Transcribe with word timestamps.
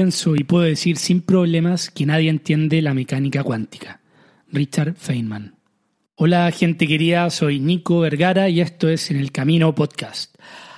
pienso 0.00 0.34
y 0.34 0.44
puedo 0.44 0.64
decir 0.64 0.96
sin 0.96 1.20
problemas 1.20 1.90
que 1.90 2.06
nadie 2.06 2.30
entiende 2.30 2.80
la 2.80 2.94
mecánica 2.94 3.44
cuántica. 3.44 4.00
Richard 4.50 4.94
Feynman. 4.94 5.56
Hola 6.14 6.50
gente 6.52 6.86
querida, 6.86 7.28
soy 7.28 7.60
Nico 7.60 8.00
Vergara 8.00 8.48
y 8.48 8.62
esto 8.62 8.88
es 8.88 9.10
En 9.10 9.18
el 9.18 9.30
Camino 9.30 9.74
Podcast. 9.74 10.36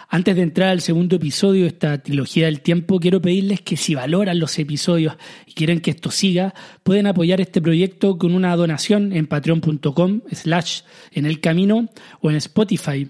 Antes 0.09 0.35
de 0.35 0.43
entrar 0.43 0.71
al 0.71 0.81
segundo 0.81 1.14
episodio 1.14 1.63
de 1.63 1.69
esta 1.69 2.03
trilogía 2.03 2.46
del 2.46 2.63
tiempo, 2.63 2.99
quiero 2.99 3.23
pedirles 3.23 3.61
que 3.61 3.77
si 3.77 3.95
valoran 3.95 4.41
los 4.41 4.59
episodios 4.59 5.14
y 5.46 5.53
quieren 5.53 5.81
que 5.81 5.93
esto 5.93 6.11
siga, 6.11 6.53
pueden 6.82 7.07
apoyar 7.07 7.41
este 7.41 7.63
proyecto 7.63 8.18
con 8.18 8.35
una 8.35 8.57
donación 8.57 9.13
en 9.13 9.29
patreon.com 9.29 10.23
slash 10.32 10.81
en 11.13 11.27
el 11.27 11.41
camino 11.41 11.89
o 12.21 12.29
en 12.29 12.35
Spotify. 12.39 13.09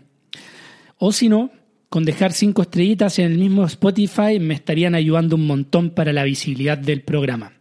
O 0.99 1.11
si 1.11 1.31
no, 1.31 1.51
con 1.93 2.07
dejar 2.07 2.33
cinco 2.33 2.63
estrellitas 2.63 3.19
en 3.19 3.27
el 3.27 3.37
mismo 3.37 3.67
Spotify 3.67 4.41
me 4.41 4.55
estarían 4.55 4.95
ayudando 4.95 5.37
un 5.37 5.47
montón 5.47 5.91
para 5.91 6.15
la 6.15 6.25
visibilidad 6.25 6.79
del 6.79 7.03
programa. 7.03 7.53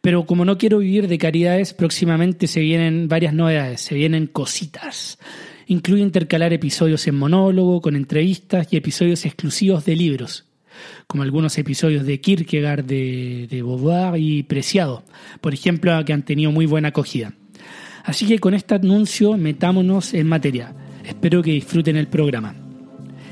Pero 0.00 0.24
como 0.24 0.46
no 0.46 0.56
quiero 0.56 0.78
vivir 0.78 1.06
de 1.06 1.18
caridades, 1.18 1.74
próximamente 1.74 2.46
se 2.46 2.60
vienen 2.60 3.08
varias 3.08 3.34
novedades, 3.34 3.82
se 3.82 3.94
vienen 3.94 4.26
cositas. 4.26 5.18
Incluye 5.66 6.02
intercalar 6.02 6.54
episodios 6.54 7.06
en 7.08 7.16
monólogo, 7.16 7.82
con 7.82 7.94
entrevistas 7.94 8.68
y 8.70 8.78
episodios 8.78 9.26
exclusivos 9.26 9.84
de 9.84 9.96
libros, 9.96 10.46
como 11.06 11.22
algunos 11.22 11.58
episodios 11.58 12.06
de 12.06 12.22
Kierkegaard, 12.22 12.86
de, 12.86 13.46
de 13.50 13.62
Beauvoir 13.62 14.18
y 14.18 14.44
Preciado, 14.44 15.04
por 15.42 15.52
ejemplo, 15.52 16.02
que 16.06 16.14
han 16.14 16.24
tenido 16.24 16.52
muy 16.52 16.64
buena 16.64 16.88
acogida. 16.88 17.34
Así 18.02 18.26
que 18.26 18.38
con 18.38 18.54
este 18.54 18.76
anuncio 18.76 19.36
metámonos 19.36 20.14
en 20.14 20.26
materia. 20.26 20.74
Espero 21.04 21.42
que 21.42 21.50
disfruten 21.50 21.98
el 21.98 22.06
programa. 22.06 22.69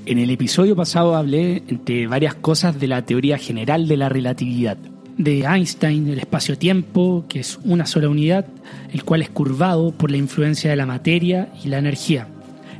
En 0.08 0.16
el 0.16 0.30
episodio 0.30 0.74
pasado 0.74 1.16
hablé, 1.16 1.64
entre 1.68 2.06
varias 2.06 2.34
cosas, 2.34 2.80
de 2.80 2.86
la 2.86 3.04
teoría 3.04 3.36
general 3.36 3.86
de 3.86 3.98
la 3.98 4.08
relatividad. 4.08 4.78
De 5.18 5.40
Einstein, 5.40 6.08
el 6.08 6.18
espacio-tiempo, 6.18 7.26
que 7.28 7.40
es 7.40 7.58
una 7.62 7.84
sola 7.84 8.08
unidad, 8.08 8.46
el 8.90 9.04
cual 9.04 9.20
es 9.20 9.28
curvado 9.28 9.90
por 9.90 10.10
la 10.10 10.16
influencia 10.16 10.70
de 10.70 10.76
la 10.76 10.86
materia 10.86 11.52
y 11.62 11.68
la 11.68 11.76
energía. 11.76 12.26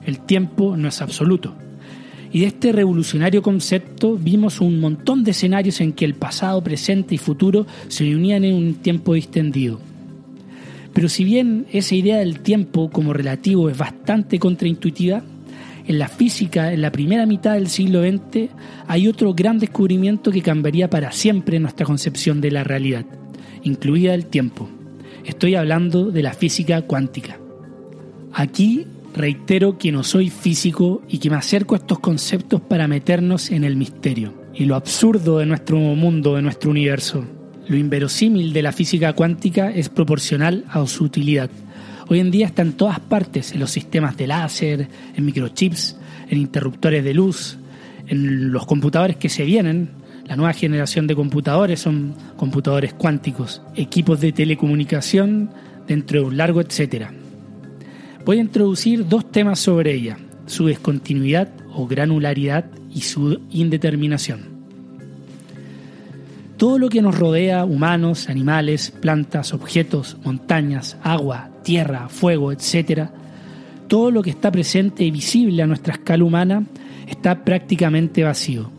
El 0.07 0.21
tiempo 0.21 0.75
no 0.79 0.89
es 0.89 1.03
absoluto. 1.03 1.55
Y 2.33 2.41
de 2.41 2.47
este 2.47 2.73
revolucionario 2.73 3.43
concepto 3.43 4.17
vimos 4.17 4.63
un 4.63 4.81
montón 4.81 5.23
de 5.23 5.33
escenarios 5.33 5.83
en 5.83 5.93
que 5.93 6.07
el 6.07 6.15
pasado, 6.15 6.65
presente 6.65 7.15
y 7.15 7.19
futuro 7.19 7.67
se 7.89 8.17
unían 8.17 8.45
en 8.45 8.55
un 8.55 8.75
tiempo 8.77 9.13
distendido. 9.13 9.81
Pero 10.95 11.11
si 11.11 11.25
bien 11.25 11.67
esa 11.73 11.95
idea 11.95 12.17
del 12.21 12.41
tiempo 12.41 12.89
como 12.89 13.13
relativo 13.13 13.69
es 13.69 13.77
bastante 13.77 14.39
contraintuitiva, 14.39 15.23
en 15.89 15.99
la 15.99 16.09
física, 16.09 16.73
en 16.73 16.83
la 16.83 16.93
primera 16.93 17.25
mitad 17.25 17.55
del 17.55 17.69
siglo 17.69 18.03
XX, 18.03 18.51
hay 18.87 19.09
otro 19.09 19.33
gran 19.33 19.59
descubrimiento 19.59 20.31
que 20.31 20.43
cambiaría 20.43 20.91
para 20.91 21.13
siempre 21.13 21.59
nuestra 21.59 21.87
concepción 21.87 22.43
de 22.43 22.51
la 22.51 22.63
realidad, 22.63 23.07
incluida 23.63 24.13
el 24.13 24.27
tiempo. 24.27 24.69
Estoy 25.25 25.55
hablando 25.55 26.11
de 26.11 26.23
la 26.23 26.35
física 26.35 26.83
cuántica. 26.83 27.39
Aquí 28.35 28.87
reitero 29.15 29.79
que 29.79 29.91
no 29.91 30.05
soy 30.05 30.29
físico 30.29 31.03
y 31.09 31.19
que 31.19 31.31
me 31.31 31.37
acerco 31.37 31.75
a 31.75 31.79
estos 31.79 32.01
conceptos 32.01 32.61
para 32.61 32.87
meternos 32.87 33.51
en 33.51 33.65
el 33.65 33.77
misterio 33.77 34.35
y 34.55 34.67
lo 34.67 34.77
absurdo 34.77 35.39
de 35.39 35.47
nuestro 35.47 35.79
mundo, 35.79 36.37
de 36.37 36.43
nuestro 36.43 36.71
universo. 36.71 37.25
Lo 37.67 37.77
inverosímil 37.77 38.53
de 38.53 38.63
la 38.63 38.73
física 38.73 39.15
cuántica 39.15 39.71
es 39.71 39.89
proporcional 39.89 40.65
a 40.69 40.87
su 40.87 41.05
utilidad. 41.05 41.51
Hoy 42.11 42.21
en 42.21 42.31
día 42.31 42.47
está 42.47 42.63
en 42.63 42.73
todas 42.73 43.01
partes, 43.01 43.53
en 43.53 43.61
los 43.61 43.71
sistemas 43.71 44.17
de 44.17 44.27
láser, 44.27 44.89
en 45.15 45.27
microchips, 45.27 45.97
en 46.31 46.39
interruptores 46.39 47.05
de 47.05 47.13
luz, 47.13 47.59
en 48.07 48.51
los 48.51 48.65
computadores 48.65 49.17
que 49.17 49.29
se 49.29 49.45
vienen. 49.45 49.91
La 50.27 50.35
nueva 50.35 50.55
generación 50.55 51.07
de 51.07 51.15
computadores 51.15 51.81
son 51.81 52.15
computadores 52.37 52.95
cuánticos, 52.95 53.61
equipos 53.75 54.21
de 54.21 54.33
telecomunicación 54.33 55.51
dentro 55.87 56.21
de 56.21 56.27
un 56.27 56.37
largo 56.39 56.63
etcétera. 56.63 57.13
Voy 58.25 58.39
a 58.39 58.43
introducir 58.43 59.07
dos 59.07 59.31
temas 59.31 59.59
sobre 59.59 59.95
ella, 59.95 60.17
su 60.47 60.67
descontinuidad 60.67 61.51
o 61.75 61.87
granularidad 61.87 62.65
y 62.91 63.03
su 63.03 63.41
indeterminación. 63.51 64.59
Todo 66.57 66.79
lo 66.79 66.89
que 66.89 67.03
nos 67.03 67.19
rodea, 67.19 67.65
humanos, 67.65 68.29
animales, 68.29 68.91
plantas, 68.91 69.53
objetos, 69.53 70.17
montañas, 70.25 70.97
agua, 71.03 71.51
tierra, 71.69 72.09
fuego, 72.09 72.51
etc., 72.51 73.11
todo 73.89 74.11
lo 74.11 74.23
que 74.23 74.31
está 74.31 74.51
presente 74.51 75.05
y 75.05 75.11
visible 75.11 75.63
a 75.63 75.67
nuestra 75.67 75.93
escala 75.93 76.25
humana 76.25 76.65
está 77.07 77.45
prácticamente 77.45 78.25
vacío. 78.25 78.71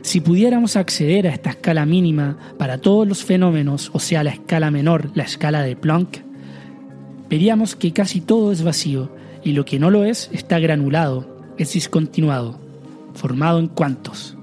Si 0.00 0.22
pudiéramos 0.22 0.76
acceder 0.76 1.26
a 1.26 1.34
esta 1.34 1.50
escala 1.50 1.84
mínima 1.84 2.38
para 2.56 2.78
todos 2.78 3.06
los 3.06 3.24
fenómenos, 3.24 3.90
o 3.92 3.98
sea, 3.98 4.24
la 4.24 4.30
escala 4.30 4.70
menor, 4.70 5.10
la 5.14 5.24
escala 5.24 5.62
de 5.62 5.76
Planck, 5.76 6.20
veríamos 7.28 7.76
que 7.76 7.92
casi 7.92 8.22
todo 8.22 8.52
es 8.52 8.62
vacío 8.62 9.10
y 9.44 9.52
lo 9.52 9.66
que 9.66 9.78
no 9.78 9.90
lo 9.90 10.04
es 10.04 10.30
está 10.32 10.58
granulado, 10.58 11.44
es 11.58 11.74
discontinuado, 11.74 12.58
formado 13.12 13.58
en 13.58 13.68
cuantos. 13.68 14.34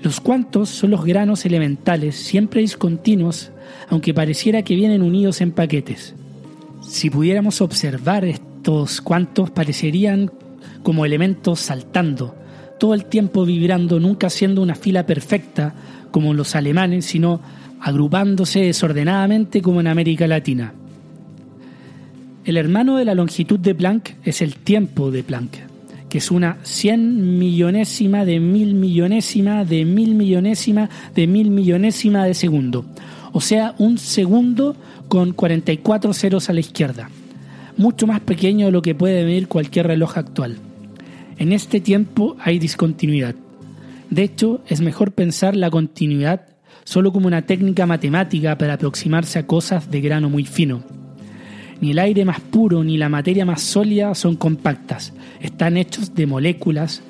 Los 0.00 0.20
cuantos 0.20 0.68
son 0.68 0.92
los 0.92 1.04
granos 1.04 1.44
elementales, 1.44 2.14
siempre 2.14 2.60
discontinuos, 2.60 3.50
aunque 3.88 4.14
pareciera 4.14 4.62
que 4.62 4.76
vienen 4.76 5.02
unidos 5.02 5.40
en 5.40 5.50
paquetes. 5.50 6.14
Si 6.92 7.08
pudiéramos 7.08 7.62
observar 7.62 8.26
estos 8.26 9.00
cuantos, 9.00 9.50
parecerían 9.50 10.30
como 10.82 11.06
elementos 11.06 11.58
saltando, 11.58 12.34
todo 12.78 12.92
el 12.92 13.06
tiempo 13.06 13.46
vibrando, 13.46 13.98
nunca 13.98 14.28
siendo 14.28 14.60
una 14.60 14.74
fila 14.74 15.06
perfecta 15.06 15.72
como 16.10 16.34
los 16.34 16.54
alemanes, 16.54 17.06
sino 17.06 17.40
agrupándose 17.80 18.60
desordenadamente 18.60 19.62
como 19.62 19.80
en 19.80 19.86
América 19.86 20.26
Latina. 20.26 20.74
El 22.44 22.58
hermano 22.58 22.98
de 22.98 23.06
la 23.06 23.14
longitud 23.14 23.58
de 23.58 23.74
Planck 23.74 24.10
es 24.22 24.42
el 24.42 24.56
tiempo 24.56 25.10
de 25.10 25.24
Planck, 25.24 25.56
que 26.10 26.18
es 26.18 26.30
una 26.30 26.58
cien 26.62 27.38
millonésima 27.38 28.26
de 28.26 28.38
mil 28.38 28.74
millonésima 28.74 29.64
de 29.64 29.86
mil 29.86 30.14
millonésima 30.14 30.90
de 31.14 31.26
mil 31.26 31.50
millonésima 31.50 32.26
de 32.26 32.34
segundo. 32.34 32.84
O 33.32 33.40
sea, 33.40 33.74
un 33.78 33.96
segundo 33.96 34.76
con 35.08 35.32
44 35.32 36.12
ceros 36.12 36.50
a 36.50 36.52
la 36.52 36.60
izquierda, 36.60 37.10
mucho 37.78 38.06
más 38.06 38.20
pequeño 38.20 38.66
de 38.66 38.72
lo 38.72 38.82
que 38.82 38.94
puede 38.94 39.24
medir 39.24 39.48
cualquier 39.48 39.86
reloj 39.86 40.18
actual. 40.18 40.58
En 41.38 41.52
este 41.52 41.80
tiempo 41.80 42.36
hay 42.40 42.58
discontinuidad. 42.58 43.34
De 44.10 44.22
hecho, 44.22 44.60
es 44.68 44.82
mejor 44.82 45.12
pensar 45.12 45.56
la 45.56 45.70
continuidad 45.70 46.42
solo 46.84 47.10
como 47.12 47.26
una 47.26 47.42
técnica 47.42 47.86
matemática 47.86 48.58
para 48.58 48.74
aproximarse 48.74 49.38
a 49.38 49.46
cosas 49.46 49.90
de 49.90 50.00
grano 50.02 50.28
muy 50.28 50.44
fino. 50.44 50.82
Ni 51.80 51.92
el 51.92 51.98
aire 51.98 52.24
más 52.26 52.40
puro 52.40 52.84
ni 52.84 52.98
la 52.98 53.08
materia 53.08 53.46
más 53.46 53.62
sólida 53.62 54.14
son 54.14 54.36
compactas, 54.36 55.14
están 55.40 55.78
hechos 55.78 56.14
de 56.14 56.26
moléculas, 56.26 57.02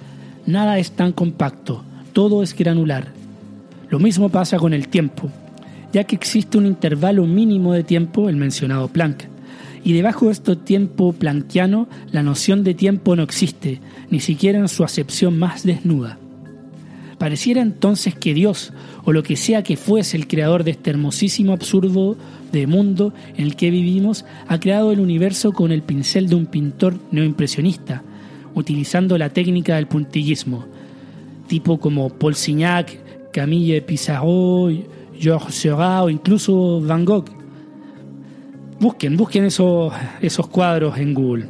nada 0.47 0.79
es 0.79 0.93
tan 0.93 1.13
compacto, 1.13 1.85
todo 2.13 2.45
es 2.45 2.55
granular. 2.57 3.09
Lo 3.91 3.99
mismo 3.99 4.29
pasa 4.29 4.59
con 4.59 4.73
el 4.73 4.89
tiempo 4.89 5.31
ya 5.93 6.05
que 6.05 6.17
existe 6.17 6.59
un 6.59 6.67
intervalo 6.67 7.27
mínimo 7.27 7.73
de 7.73 7.85
tiempo, 7.85 8.29
el 8.29 8.37
mencionado 8.37 8.89
Planck. 8.89 9.25
Y 9.85 9.93
debajo 9.93 10.27
de 10.27 10.33
este 10.33 10.57
tiempo 10.57 11.13
planckiano, 11.13 11.89
la 12.13 12.23
noción 12.23 12.63
de 12.63 12.75
tiempo 12.75 13.17
no 13.17 13.23
existe, 13.23 13.81
ni 14.11 14.21
siquiera 14.21 14.59
en 14.59 14.69
su 14.69 14.85
acepción 14.85 15.39
más 15.39 15.65
desnuda. 15.65 16.19
Pareciera 17.19 17.63
entonces 17.63 18.15
que 18.15 18.35
Dios, 18.35 18.73
o 19.05 19.13
lo 19.13 19.23
que 19.23 19.37
sea 19.37 19.63
que 19.63 19.77
fuese 19.77 20.17
el 20.17 20.27
creador 20.27 20.65
de 20.65 20.73
este 20.73 20.91
hermosísimo 20.91 21.53
absurdo 21.53 22.17
de 22.53 22.67
mundo 22.67 23.13
en 23.37 23.45
el 23.45 23.57
que 23.57 23.71
vivimos, 23.71 24.25
ha 24.49 24.59
creado 24.59 24.93
el 24.93 25.01
universo 25.01 25.53
con 25.53 25.73
el 25.73 25.83
pincel 25.83 26.29
de 26.29 26.35
un 26.37 26.47
pintor 26.47 26.99
neoimpresionista, 27.11 28.03
utilizando 28.55 29.19
la 29.19 29.31
técnica 29.31 29.77
del 29.77 29.87
puntillismo, 29.87 30.65
tipo 31.49 31.79
como 31.79 32.09
Paul 32.09 32.35
Signac, 32.35 32.99
Camille 33.33 33.83
Pissarro, 33.83 34.71
George 35.23 35.53
Seurat 35.53 36.03
o 36.03 36.11
incluso 36.11 36.81
Van 36.81 37.05
Gogh. 37.05 37.27
Busquen, 38.81 39.17
busquen 39.17 39.45
esos, 39.45 39.93
esos 40.21 40.49
cuadros 40.49 40.99
en 40.99 41.15
Google. 41.15 41.47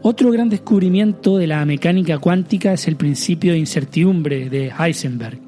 Otro 0.00 0.30
gran 0.30 0.48
descubrimiento 0.48 1.36
de 1.36 1.46
la 1.46 1.64
mecánica 1.66 2.18
cuántica 2.18 2.72
es 2.72 2.88
el 2.88 2.96
principio 2.96 3.52
de 3.52 3.58
incertidumbre 3.58 4.48
de 4.48 4.72
Heisenberg, 4.78 5.38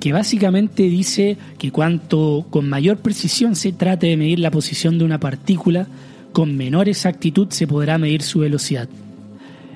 que 0.00 0.14
básicamente 0.14 0.84
dice 0.84 1.36
que 1.58 1.70
cuanto 1.70 2.46
con 2.48 2.68
mayor 2.68 2.96
precisión 2.98 3.56
se 3.56 3.72
trate 3.72 4.06
de 4.06 4.16
medir 4.16 4.38
la 4.38 4.50
posición 4.50 4.98
de 4.98 5.04
una 5.04 5.20
partícula, 5.20 5.86
con 6.32 6.56
menor 6.56 6.88
exactitud 6.88 7.48
se 7.50 7.66
podrá 7.66 7.98
medir 7.98 8.22
su 8.22 8.38
velocidad. 8.40 8.88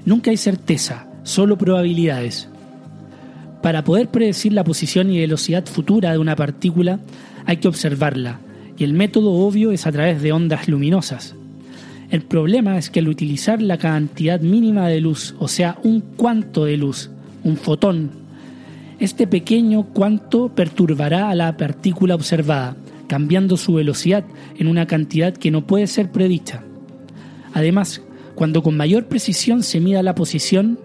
Nunca 0.06 0.30
hay 0.30 0.38
certeza, 0.38 1.06
solo 1.22 1.58
probabilidades. 1.58 2.48
Para 3.62 3.82
poder 3.84 4.08
predecir 4.08 4.52
la 4.52 4.64
posición 4.64 5.10
y 5.10 5.18
velocidad 5.18 5.66
futura 5.66 6.12
de 6.12 6.18
una 6.18 6.36
partícula 6.36 7.00
hay 7.44 7.56
que 7.56 7.68
observarla, 7.68 8.40
y 8.76 8.84
el 8.84 8.92
método 8.92 9.32
obvio 9.32 9.72
es 9.72 9.86
a 9.86 9.92
través 9.92 10.22
de 10.22 10.32
ondas 10.32 10.68
luminosas. 10.68 11.34
El 12.10 12.22
problema 12.22 12.78
es 12.78 12.88
que 12.88 13.00
al 13.00 13.08
utilizar 13.08 13.60
la 13.60 13.76
cantidad 13.76 14.40
mínima 14.40 14.88
de 14.88 15.00
luz, 15.00 15.34
o 15.38 15.48
sea, 15.48 15.76
un 15.82 16.00
cuanto 16.00 16.64
de 16.64 16.76
luz, 16.76 17.10
un 17.44 17.56
fotón, 17.56 18.10
Este 19.00 19.28
pequeño 19.28 19.84
cuanto 19.84 20.48
perturbará 20.48 21.30
a 21.30 21.34
la 21.36 21.56
partícula 21.56 22.16
observada, 22.16 22.76
cambiando 23.06 23.56
su 23.56 23.74
velocidad 23.74 24.24
en 24.58 24.66
una 24.66 24.86
cantidad 24.86 25.32
que 25.32 25.52
no 25.52 25.68
puede 25.68 25.86
ser 25.86 26.10
predicha. 26.10 26.64
Además, 27.54 28.02
cuando 28.34 28.60
con 28.64 28.76
mayor 28.76 29.06
precisión 29.06 29.62
se 29.62 29.78
mida 29.78 30.02
la 30.02 30.16
posición, 30.16 30.80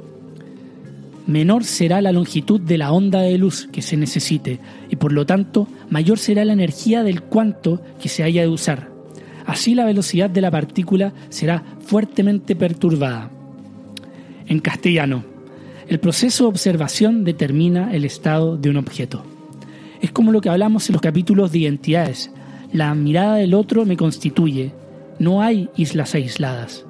menor 1.26 1.64
será 1.64 2.02
la 2.02 2.12
longitud 2.12 2.60
de 2.60 2.78
la 2.78 2.92
onda 2.92 3.22
de 3.22 3.38
luz 3.38 3.68
que 3.72 3.82
se 3.82 3.98
necesite 3.98 4.60
y 4.90 4.96
por 4.96 5.12
lo 5.14 5.26
tanto 5.26 5.68
mayor 5.90 6.20
será 6.20 6.46
la 6.46 6.54
energía 6.54 7.04
del 7.04 7.22
cuanto 7.22 7.82
que 8.02 8.10
se 8.10 8.24
haya 8.24 8.42
de 8.42 8.50
usar. 8.50 8.90
Así 9.46 9.76
la 9.76 9.86
velocidad 9.86 10.30
de 10.30 10.42
la 10.42 10.52
partícula 10.52 11.14
será 11.30 11.64
fuertemente 11.82 12.56
perturbada. 12.56 13.30
En 14.48 14.60
castellano, 14.60 15.24
el 15.88 16.00
proceso 16.00 16.46
de 16.46 16.50
observación 16.50 17.24
determina 17.24 17.94
el 17.94 18.06
estado 18.06 18.58
de 18.58 18.70
un 18.70 18.78
objeto. 18.78 19.24
Es 20.02 20.12
como 20.12 20.32
lo 20.32 20.42
que 20.42 20.50
hablamos 20.50 20.90
en 20.90 20.94
los 20.94 21.02
capítulos 21.02 21.52
de 21.52 21.60
identidades. 21.60 22.32
La 22.72 22.94
mirada 22.96 23.36
del 23.36 23.54
otro 23.54 23.86
me 23.86 23.98
constituye. 23.98 24.72
No 25.20 25.42
hay 25.42 25.70
islas 25.78 26.16
aisladas. 26.16 26.86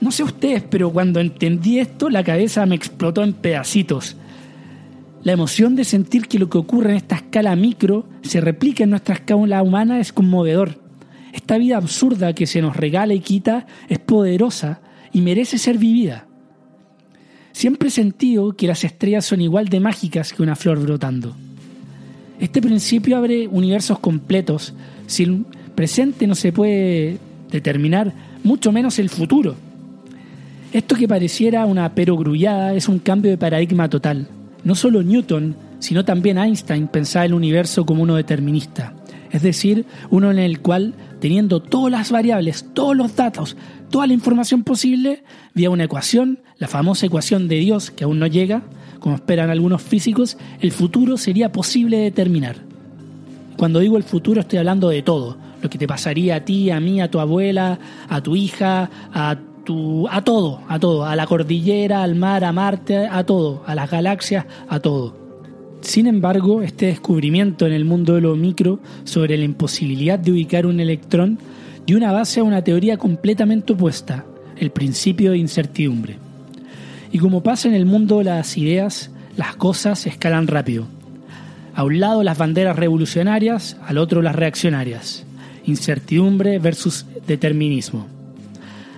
No 0.00 0.10
sé 0.10 0.22
ustedes, 0.22 0.62
pero 0.62 0.90
cuando 0.90 1.20
entendí 1.20 1.78
esto, 1.78 2.08
la 2.08 2.24
cabeza 2.24 2.64
me 2.64 2.74
explotó 2.74 3.22
en 3.22 3.34
pedacitos. 3.34 4.16
La 5.22 5.32
emoción 5.32 5.76
de 5.76 5.84
sentir 5.84 6.26
que 6.26 6.38
lo 6.38 6.48
que 6.48 6.56
ocurre 6.56 6.90
en 6.90 6.96
esta 6.96 7.16
escala 7.16 7.54
micro 7.54 8.06
se 8.22 8.40
replica 8.40 8.84
en 8.84 8.90
nuestra 8.90 9.16
escala 9.16 9.62
humana 9.62 10.00
es 10.00 10.14
conmovedor. 10.14 10.80
Esta 11.34 11.58
vida 11.58 11.76
absurda 11.76 12.34
que 12.34 12.46
se 12.46 12.62
nos 12.62 12.76
regala 12.76 13.12
y 13.12 13.20
quita 13.20 13.66
es 13.88 13.98
poderosa 13.98 14.80
y 15.12 15.20
merece 15.20 15.58
ser 15.58 15.76
vivida. 15.76 16.26
Siempre 17.52 17.88
he 17.88 17.92
sentido 17.92 18.56
que 18.56 18.66
las 18.66 18.84
estrellas 18.84 19.26
son 19.26 19.42
igual 19.42 19.68
de 19.68 19.80
mágicas 19.80 20.32
que 20.32 20.42
una 20.42 20.56
flor 20.56 20.80
brotando. 20.80 21.36
Este 22.38 22.62
principio 22.62 23.18
abre 23.18 23.46
universos 23.48 23.98
completos. 23.98 24.72
Si 25.06 25.24
el 25.24 25.44
presente 25.74 26.26
no 26.26 26.34
se 26.34 26.52
puede 26.52 27.18
determinar, 27.50 28.14
mucho 28.42 28.72
menos 28.72 28.98
el 28.98 29.10
futuro. 29.10 29.56
Esto 30.72 30.94
que 30.94 31.08
pareciera 31.08 31.66
una 31.66 31.96
perogrullada 31.96 32.74
es 32.74 32.88
un 32.88 33.00
cambio 33.00 33.32
de 33.32 33.38
paradigma 33.38 33.88
total. 33.88 34.28
No 34.62 34.76
solo 34.76 35.02
Newton, 35.02 35.56
sino 35.80 36.04
también 36.04 36.38
Einstein 36.38 36.86
pensaba 36.86 37.24
el 37.24 37.34
universo 37.34 37.84
como 37.84 38.04
uno 38.04 38.14
determinista, 38.14 38.94
es 39.32 39.42
decir, 39.42 39.84
uno 40.10 40.30
en 40.30 40.38
el 40.38 40.60
cual, 40.60 40.94
teniendo 41.18 41.60
todas 41.60 41.90
las 41.90 42.12
variables, 42.12 42.66
todos 42.72 42.96
los 42.96 43.16
datos, 43.16 43.56
toda 43.90 44.06
la 44.06 44.12
información 44.12 44.62
posible, 44.62 45.24
vía 45.54 45.70
una 45.70 45.84
ecuación, 45.84 46.38
la 46.58 46.68
famosa 46.68 47.06
ecuación 47.06 47.48
de 47.48 47.56
Dios 47.56 47.90
que 47.90 48.04
aún 48.04 48.20
no 48.20 48.28
llega, 48.28 48.62
como 49.00 49.16
esperan 49.16 49.50
algunos 49.50 49.82
físicos, 49.82 50.36
el 50.60 50.70
futuro 50.70 51.16
sería 51.16 51.50
posible 51.50 51.96
determinar. 51.96 52.56
Cuando 53.56 53.80
digo 53.80 53.96
el 53.96 54.04
futuro 54.04 54.40
estoy 54.40 54.60
hablando 54.60 54.88
de 54.88 55.02
todo, 55.02 55.36
lo 55.62 55.68
que 55.68 55.78
te 55.78 55.88
pasaría 55.88 56.36
a 56.36 56.44
ti, 56.44 56.70
a 56.70 56.78
mí, 56.78 57.00
a 57.00 57.10
tu 57.10 57.18
abuela, 57.18 57.78
a 58.08 58.22
tu 58.22 58.36
hija, 58.36 58.88
a 59.12 59.36
a 60.10 60.22
todo, 60.22 60.60
a 60.68 60.78
todo, 60.78 61.04
a 61.04 61.16
la 61.16 61.26
cordillera, 61.26 62.02
al 62.02 62.14
mar, 62.14 62.44
a 62.44 62.52
Marte, 62.52 63.06
a 63.06 63.24
todo, 63.24 63.62
a 63.66 63.74
las 63.74 63.90
galaxias, 63.90 64.46
a 64.68 64.80
todo. 64.80 65.14
Sin 65.80 66.06
embargo, 66.06 66.62
este 66.62 66.86
descubrimiento 66.86 67.66
en 67.66 67.72
el 67.72 67.84
mundo 67.84 68.14
de 68.14 68.20
lo 68.20 68.36
micro 68.36 68.80
sobre 69.04 69.36
la 69.36 69.44
imposibilidad 69.44 70.18
de 70.18 70.32
ubicar 70.32 70.66
un 70.66 70.78
electrón 70.78 71.38
dio 71.86 71.96
una 71.96 72.12
base 72.12 72.40
a 72.40 72.44
una 72.44 72.62
teoría 72.62 72.96
completamente 72.98 73.72
opuesta, 73.72 74.24
el 74.58 74.70
principio 74.70 75.32
de 75.32 75.38
incertidumbre. 75.38 76.18
Y 77.12 77.18
como 77.18 77.42
pasa 77.42 77.68
en 77.68 77.74
el 77.74 77.86
mundo 77.86 78.18
de 78.18 78.24
las 78.24 78.56
ideas, 78.56 79.10
las 79.36 79.56
cosas 79.56 80.06
escalan 80.06 80.46
rápido. 80.46 80.86
A 81.74 81.84
un 81.84 81.98
lado 81.98 82.22
las 82.22 82.36
banderas 82.36 82.76
revolucionarias, 82.76 83.76
al 83.86 83.98
otro 83.98 84.22
las 84.22 84.36
reaccionarias. 84.36 85.24
Incertidumbre 85.64 86.58
versus 86.58 87.06
determinismo. 87.26 88.19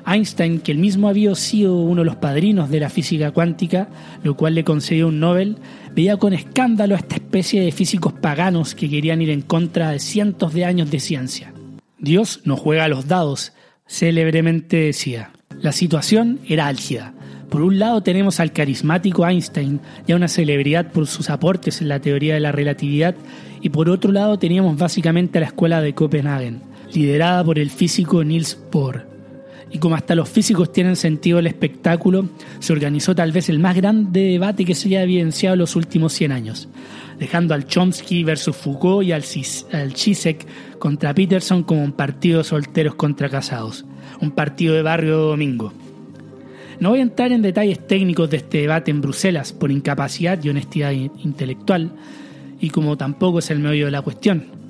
Einstein, 0.06 0.60
que 0.60 0.72
él 0.72 0.78
mismo 0.78 1.08
había 1.08 1.34
sido 1.34 1.76
uno 1.76 2.02
de 2.02 2.06
los 2.06 2.16
padrinos 2.16 2.70
de 2.70 2.81
la 2.81 2.90
física 2.90 3.31
cuántica, 3.31 3.88
lo 4.22 4.37
cual 4.37 4.54
le 4.54 4.64
concedió 4.64 5.08
un 5.08 5.20
Nobel, 5.20 5.58
veía 5.94 6.16
con 6.16 6.32
escándalo 6.32 6.94
a 6.94 6.99
esta 6.99 7.16
especie 7.16 7.62
de 7.62 7.72
físicos 7.72 8.12
paganos 8.12 8.75
que 8.75 8.88
querían 8.88 9.22
ir 9.22 9.31
en 9.31 9.43
contra 9.43 9.90
de 9.90 9.99
cientos 9.99 10.52
de 10.54 10.64
años 10.64 10.90
de 10.90 11.00
ciencia. 11.00 11.52
Dios 11.99 12.40
no 12.44 12.56
juega 12.56 12.84
a 12.84 12.88
los 12.88 13.06
dados, 13.06 13.52
célebremente 13.87 14.76
decía. 14.76 15.31
La 15.60 15.72
situación 15.72 16.40
era 16.48 16.66
álgida. 16.66 17.14
Por 17.48 17.62
un 17.62 17.78
lado 17.78 18.02
tenemos 18.02 18.40
al 18.40 18.52
carismático 18.52 19.26
Einstein, 19.26 19.81
ya 20.06 20.16
una 20.16 20.28
celebridad 20.28 20.90
por 20.90 21.06
sus 21.06 21.28
aportes 21.28 21.82
en 21.82 21.88
la 21.88 22.00
teoría 22.00 22.34
de 22.34 22.40
la 22.40 22.50
relatividad, 22.50 23.14
y 23.60 23.69
por 23.69 23.90
otro 23.90 24.10
lado 24.10 24.38
teníamos 24.38 24.78
básicamente 24.78 25.38
a 25.38 25.43
la 25.43 25.48
escuela 25.48 25.82
de 25.82 25.94
Copenhagen, 25.94 26.62
liderada 26.93 27.44
por 27.44 27.58
el 27.58 27.70
físico 27.70 28.25
Niels 28.25 28.58
Bohr 28.72 29.11
y 29.72 29.78
como 29.78 29.94
hasta 29.94 30.14
los 30.14 30.28
físicos 30.28 30.70
tienen 30.70 30.96
sentido 30.96 31.38
el 31.38 31.46
espectáculo, 31.46 32.26
se 32.58 32.72
organizó 32.72 33.14
tal 33.14 33.32
vez 33.32 33.48
el 33.48 33.58
más 33.58 33.74
grande 33.74 34.20
debate 34.20 34.64
que 34.64 34.74
se 34.74 34.88
haya 34.88 35.02
evidenciado 35.02 35.54
en 35.54 35.60
los 35.60 35.76
últimos 35.76 36.12
100 36.12 36.32
años, 36.32 36.69
dejando 37.19 37.54
al 37.54 37.66
Chomsky 37.66 38.22
versus 38.22 38.54
Foucault 38.54 39.06
y 39.06 39.12
al, 39.12 39.24
al 39.72 39.94
contra 40.78 41.14
Peterson 41.14 41.62
como 41.62 41.82
un 41.82 41.92
partido 41.92 42.38
de 42.38 42.44
solteros 42.44 42.96
contra 42.96 43.30
casados, 43.30 43.86
un 44.20 44.32
partido 44.32 44.74
de 44.74 44.82
barrio 44.82 45.16
domingo. 45.16 45.72
No 46.78 46.90
voy 46.90 46.98
a 46.98 47.02
entrar 47.02 47.32
en 47.32 47.42
detalles 47.42 47.86
técnicos 47.86 48.28
de 48.28 48.38
este 48.38 48.58
debate 48.58 48.90
en 48.90 49.00
Bruselas 49.00 49.52
por 49.52 49.70
incapacidad 49.70 50.42
y 50.42 50.50
honestidad 50.50 50.90
intelectual, 50.90 51.92
y 52.60 52.70
como 52.70 52.96
tampoco 52.98 53.38
es 53.38 53.50
el 53.50 53.60
medio 53.60 53.86
de 53.86 53.92
la 53.92 54.02
cuestión 54.02 54.61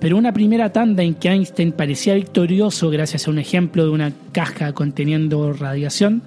pero 0.00 0.16
una 0.16 0.32
primera 0.32 0.72
tanda 0.72 1.02
en 1.02 1.14
que 1.14 1.28
Einstein 1.28 1.72
parecía 1.72 2.14
victorioso 2.14 2.90
gracias 2.90 3.28
a 3.28 3.30
un 3.30 3.38
ejemplo 3.38 3.84
de 3.84 3.90
una 3.90 4.12
caja 4.32 4.72
conteniendo 4.72 5.52
radiación, 5.52 6.22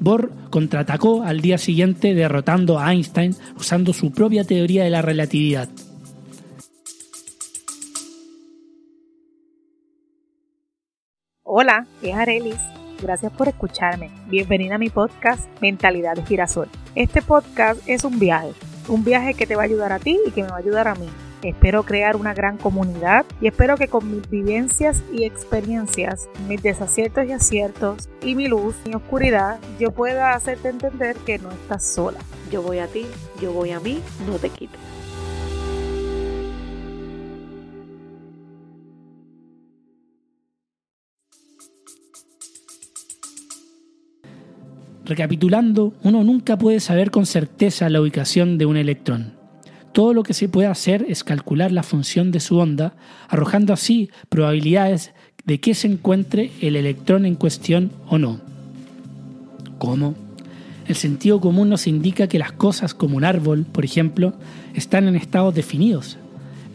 Bohr 0.00 0.30
contraatacó 0.50 1.24
al 1.24 1.40
día 1.40 1.58
siguiente 1.58 2.14
derrotando 2.14 2.78
a 2.78 2.92
Einstein 2.92 3.34
usando 3.56 3.92
su 3.92 4.12
propia 4.12 4.44
teoría 4.44 4.84
de 4.84 4.90
la 4.90 5.02
relatividad. 5.02 5.68
Hola, 11.42 11.86
es 12.02 12.14
Arelis. 12.14 12.60
Gracias 13.02 13.32
por 13.32 13.48
escucharme. 13.48 14.10
Bienvenida 14.28 14.76
a 14.76 14.78
mi 14.78 14.90
podcast 14.90 15.48
Mentalidad 15.60 16.24
Girasol. 16.26 16.68
Este 16.94 17.22
podcast 17.22 17.80
es 17.88 18.04
un 18.04 18.20
viaje, 18.20 18.52
un 18.86 19.02
viaje 19.02 19.34
que 19.34 19.46
te 19.46 19.56
va 19.56 19.62
a 19.62 19.64
ayudar 19.64 19.92
a 19.92 19.98
ti 19.98 20.18
y 20.24 20.30
que 20.30 20.42
me 20.42 20.50
va 20.50 20.56
a 20.56 20.60
ayudar 20.60 20.86
a 20.86 20.94
mí 20.94 21.08
Espero 21.42 21.84
crear 21.84 22.16
una 22.16 22.34
gran 22.34 22.56
comunidad 22.56 23.24
y 23.40 23.46
espero 23.46 23.76
que 23.76 23.86
con 23.86 24.10
mis 24.10 24.28
vivencias 24.28 25.04
y 25.12 25.22
experiencias, 25.22 26.28
mis 26.48 26.60
desaciertos 26.60 27.26
y 27.26 27.32
aciertos 27.32 28.08
y 28.24 28.34
mi 28.34 28.48
luz 28.48 28.74
y 28.84 28.94
oscuridad, 28.94 29.60
yo 29.78 29.92
pueda 29.92 30.32
hacerte 30.32 30.68
entender 30.68 31.14
que 31.24 31.38
no 31.38 31.52
estás 31.52 31.84
sola. 31.84 32.18
Yo 32.50 32.62
voy 32.62 32.78
a 32.78 32.88
ti, 32.88 33.06
yo 33.40 33.52
voy 33.52 33.70
a 33.70 33.78
mí, 33.78 34.00
no 34.26 34.34
te 34.34 34.48
quites. 34.48 34.80
Recapitulando, 45.04 45.94
uno 46.02 46.24
nunca 46.24 46.58
puede 46.58 46.80
saber 46.80 47.12
con 47.12 47.26
certeza 47.26 47.88
la 47.88 48.00
ubicación 48.00 48.58
de 48.58 48.66
un 48.66 48.76
electrón. 48.76 49.37
Todo 49.98 50.14
lo 50.14 50.22
que 50.22 50.32
se 50.32 50.48
puede 50.48 50.68
hacer 50.68 51.04
es 51.08 51.24
calcular 51.24 51.72
la 51.72 51.82
función 51.82 52.30
de 52.30 52.38
su 52.38 52.56
onda, 52.56 52.94
arrojando 53.28 53.72
así 53.72 54.10
probabilidades 54.28 55.10
de 55.44 55.58
que 55.58 55.74
se 55.74 55.88
encuentre 55.88 56.52
el 56.60 56.76
electrón 56.76 57.26
en 57.26 57.34
cuestión 57.34 57.90
o 58.06 58.16
no. 58.16 58.38
¿Cómo? 59.78 60.14
El 60.86 60.94
sentido 60.94 61.40
común 61.40 61.68
nos 61.68 61.88
indica 61.88 62.28
que 62.28 62.38
las 62.38 62.52
cosas 62.52 62.94
como 62.94 63.16
un 63.16 63.24
árbol, 63.24 63.66
por 63.72 63.84
ejemplo, 63.84 64.34
están 64.72 65.08
en 65.08 65.16
estados 65.16 65.52
definidos. 65.52 66.16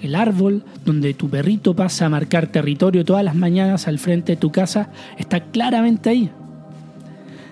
El 0.01 0.15
árbol 0.15 0.65
donde 0.83 1.13
tu 1.13 1.29
perrito 1.29 1.77
pasa 1.77 2.07
a 2.07 2.09
marcar 2.09 2.47
territorio 2.47 3.05
todas 3.05 3.23
las 3.23 3.35
mañanas 3.35 3.87
al 3.87 3.99
frente 3.99 4.33
de 4.33 4.37
tu 4.37 4.51
casa 4.51 4.89
está 5.17 5.39
claramente 5.39 6.09
ahí. 6.09 6.29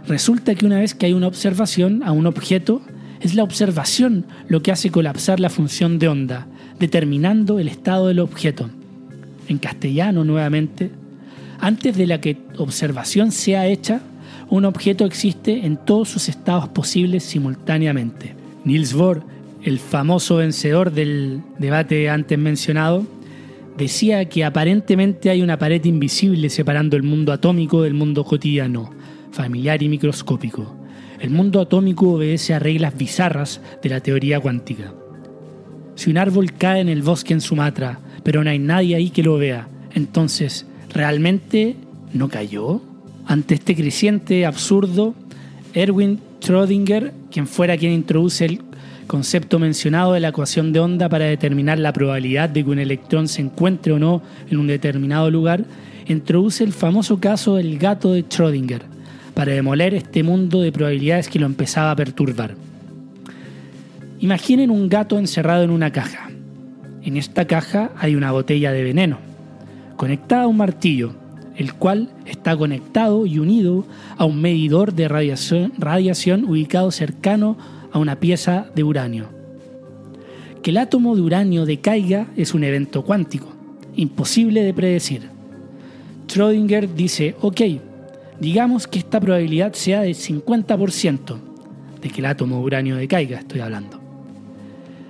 Resulta 0.06 0.54
que 0.54 0.66
una 0.66 0.80
vez 0.80 0.94
que 0.94 1.06
hay 1.06 1.14
una 1.14 1.28
observación 1.28 2.04
a 2.04 2.12
un 2.12 2.28
objeto, 2.28 2.82
es 3.22 3.36
la 3.36 3.44
observación 3.44 4.26
lo 4.48 4.62
que 4.62 4.72
hace 4.72 4.90
colapsar 4.90 5.40
la 5.40 5.50
función 5.50 6.00
de 6.00 6.08
onda, 6.08 6.48
determinando 6.80 7.60
el 7.60 7.68
estado 7.68 8.08
del 8.08 8.20
objeto. 8.20 8.70
En 9.48 9.60
castellano, 9.60 10.24
nuevamente, 10.24 10.92
antes 11.60 11.96
de 11.96 12.08
la 12.08 12.20
que 12.20 12.38
observación 12.58 13.32
sea 13.32 13.68
hecha, 13.68 14.02
un 14.50 14.66
objeto 14.66 15.06
existe 15.06 15.66
en 15.66 15.78
todos 15.78 16.10
sus 16.10 16.30
estados 16.30 16.70
posibles 16.70 17.24
simultáneamente. 17.24 18.34
Niels 18.66 18.94
Bohr, 18.94 19.24
el 19.64 19.78
famoso 19.78 20.38
vencedor 20.38 20.92
del 20.92 21.42
debate 21.60 22.10
antes 22.10 22.38
mencionado, 22.38 23.06
decía 23.78 24.26
que 24.26 24.44
aparentemente 24.44 25.30
hay 25.30 25.42
una 25.44 25.60
pared 25.60 25.84
invisible 25.86 26.50
separando 26.50 26.98
el 26.98 27.04
mundo 27.04 27.32
atómico 27.32 27.84
del 27.84 27.94
mundo 27.94 28.24
cotidiano, 28.24 28.92
familiar 29.32 29.82
y 29.84 29.90
microscópico 29.90 30.81
El 31.22 31.30
mundo 31.30 31.62
atómico 31.62 32.14
obedece 32.14 32.56
a 32.56 32.60
reglas 32.60 32.98
bizarras 32.98 33.62
de 33.84 33.90
la 33.90 34.00
teoría 34.00 34.40
cuántica. 34.40 34.92
Si 35.94 36.10
un 36.10 36.18
árbol 36.18 36.54
cae 36.54 36.82
en 36.82 36.90
el 36.90 37.04
bosque 37.04 37.32
en 37.32 37.42
Sumatra, 37.42 38.00
pero 38.24 38.44
no 38.44 38.50
hay 38.50 38.58
nadie 38.58 38.96
ahí 38.96 39.12
que 39.12 39.22
lo 39.22 39.38
vea, 39.38 39.68
entonces, 39.94 40.66
¿realmente 40.92 41.76
no 42.12 42.28
cayó? 42.28 42.82
Ante 43.28 43.54
este 43.54 43.76
creciente 43.76 44.48
absurdo, 44.48 45.14
Erwin 45.76 46.20
Schrödinger, 46.42 47.12
quien 47.30 47.46
fuera 47.46 47.78
quien 47.78 47.92
introduce 47.92 48.46
el 48.46 48.62
concepto 49.06 49.60
mencionado 49.60 50.14
de 50.14 50.22
la 50.22 50.30
ecuación 50.30 50.74
de 50.74 50.80
onda 50.80 51.08
para 51.08 51.26
determinar 51.26 51.78
la 51.78 51.94
probabilidad 51.94 52.50
de 52.50 52.64
que 52.64 52.70
un 52.72 52.80
electrón 52.80 53.28
se 53.28 53.44
encuentre 53.44 53.94
o 53.94 54.00
no 54.00 54.24
en 54.50 54.58
un 54.58 54.66
determinado 54.66 55.30
lugar, 55.30 55.66
introduce 56.08 56.64
el 56.64 56.74
famoso 56.74 57.20
caso 57.20 57.58
del 57.58 57.78
gato 57.78 58.12
de 58.12 58.26
Schrödinger 58.26 58.82
para 59.34 59.54
demoler 59.54 59.94
este 59.94 60.24
mundo 60.24 60.62
de 60.62 60.72
probabilidades 60.72 61.30
que 61.30 61.40
lo 61.40 61.46
empezaba 61.46 61.92
a 61.92 61.96
perturbar. 61.96 62.56
Imaginen 64.20 64.70
un 64.70 64.88
gato 64.88 65.18
encerrado 65.18 65.64
en 65.64 65.72
una 65.72 65.92
caja. 65.92 66.30
En 67.04 67.18
esta 67.18 67.46
caja 67.46 67.92
hay 67.98 68.16
una 68.16 68.32
botella 68.32 68.72
de 68.72 68.84
veneno, 68.84 69.18
conectada 69.96 70.44
a 70.44 70.48
un 70.48 70.58
martillo, 70.58 71.14
el 71.56 71.74
cual 71.74 72.10
está 72.26 72.56
conectado 72.56 73.26
y 73.26 73.40
unido 73.40 73.86
a 74.18 74.26
un 74.26 74.42
medidor 74.42 74.94
de 74.94 75.08
radiación, 75.08 76.46
ubicado 76.46 76.92
cercano 76.92 77.58
a 77.92 78.00
una 78.00 78.20
pieza 78.20 78.68
de 78.76 78.84
uranio. 78.84 79.30
Que 80.62 80.70
el 80.70 80.78
átomo 80.78 81.16
de 81.16 81.22
uranio 81.22 81.66
decaiga 81.66 82.28
es 82.38 82.54
un 82.54 82.64
evento 82.64 83.04
cuántico, 83.04 83.48
imposible 83.96 84.64
de 84.64 84.74
predecir. 84.74 85.24
Schrödinger 86.28 86.88
dice, 86.94 87.36
ok, 87.42 87.62
digamos 88.42 88.88
que 88.88 88.98
esta 88.98 89.20
probabilidad 89.20 89.74
sea 89.74 90.02
de 90.02 90.12
50% 90.12 91.38
de 92.02 92.10
que 92.10 92.20
el 92.20 92.26
átomo 92.26 92.58
de 92.58 92.64
uranio 92.64 92.96
decaiga, 92.96 93.40
estoy 93.40 93.60
hablando. 93.60 94.02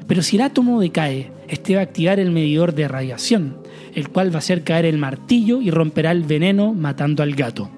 Pero 0.06 0.22
si 0.22 0.36
el 0.36 0.42
átomo 0.42 0.82
decae, 0.82 1.32
este 1.48 1.76
va 1.76 1.80
a 1.80 1.84
activar 1.86 2.20
el 2.20 2.32
medidor 2.32 2.76
de 2.76 2.90
radiación, 2.90 3.56
el 3.96 4.10
cual 4.10 4.32
va 4.32 4.36
a 4.36 4.40
hacer 4.40 4.64
caer 4.66 4.84
el 4.84 4.98
martillo 4.98 5.62
y 5.62 5.72
romperá 5.72 6.12
el 6.12 6.24
veneno 6.24 6.74
matando 6.74 7.24
al 7.24 7.34
gato. 7.34 7.70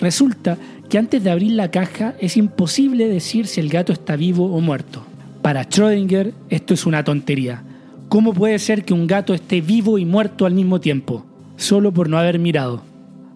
Resulta 0.00 0.58
que 0.88 0.98
antes 0.98 1.22
de 1.22 1.30
abrir 1.30 1.52
la 1.52 1.70
caja 1.70 2.14
es 2.18 2.36
imposible 2.36 3.06
decir 3.06 3.46
si 3.46 3.60
el 3.60 3.68
gato 3.68 3.92
está 3.92 4.16
vivo 4.16 4.52
o 4.52 4.60
muerto. 4.60 5.04
Para 5.40 5.68
Schrödinger 5.68 6.32
esto 6.50 6.74
es 6.74 6.84
una 6.84 7.04
tontería. 7.04 7.62
¿Cómo 8.08 8.34
puede 8.34 8.58
ser 8.58 8.84
que 8.84 8.92
un 8.92 9.06
gato 9.06 9.34
esté 9.34 9.60
vivo 9.60 9.98
y 9.98 10.04
muerto 10.04 10.46
al 10.46 10.54
mismo 10.54 10.80
tiempo? 10.80 11.24
Solo 11.56 11.92
por 11.92 12.08
no 12.08 12.18
haber 12.18 12.40
mirado. 12.40 12.91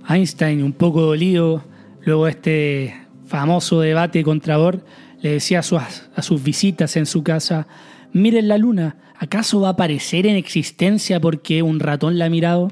Einstein, 0.08 0.62
un 0.62 0.72
poco 0.72 1.02
dolido, 1.02 1.64
luego 2.04 2.28
este 2.28 2.94
famoso 3.26 3.80
debate 3.80 4.22
contra 4.22 4.56
Bohr, 4.56 4.84
le 5.20 5.32
decía 5.32 5.60
a 5.60 5.62
sus, 5.62 5.80
a 6.14 6.22
sus 6.22 6.42
visitas 6.42 6.96
en 6.96 7.06
su 7.06 7.22
casa, 7.22 7.66
miren 8.12 8.48
la 8.48 8.58
luna, 8.58 8.96
¿acaso 9.18 9.60
va 9.60 9.68
a 9.68 9.72
aparecer 9.72 10.26
en 10.26 10.36
existencia 10.36 11.20
porque 11.20 11.62
un 11.62 11.80
ratón 11.80 12.18
la 12.18 12.26
ha 12.26 12.30
mirado? 12.30 12.70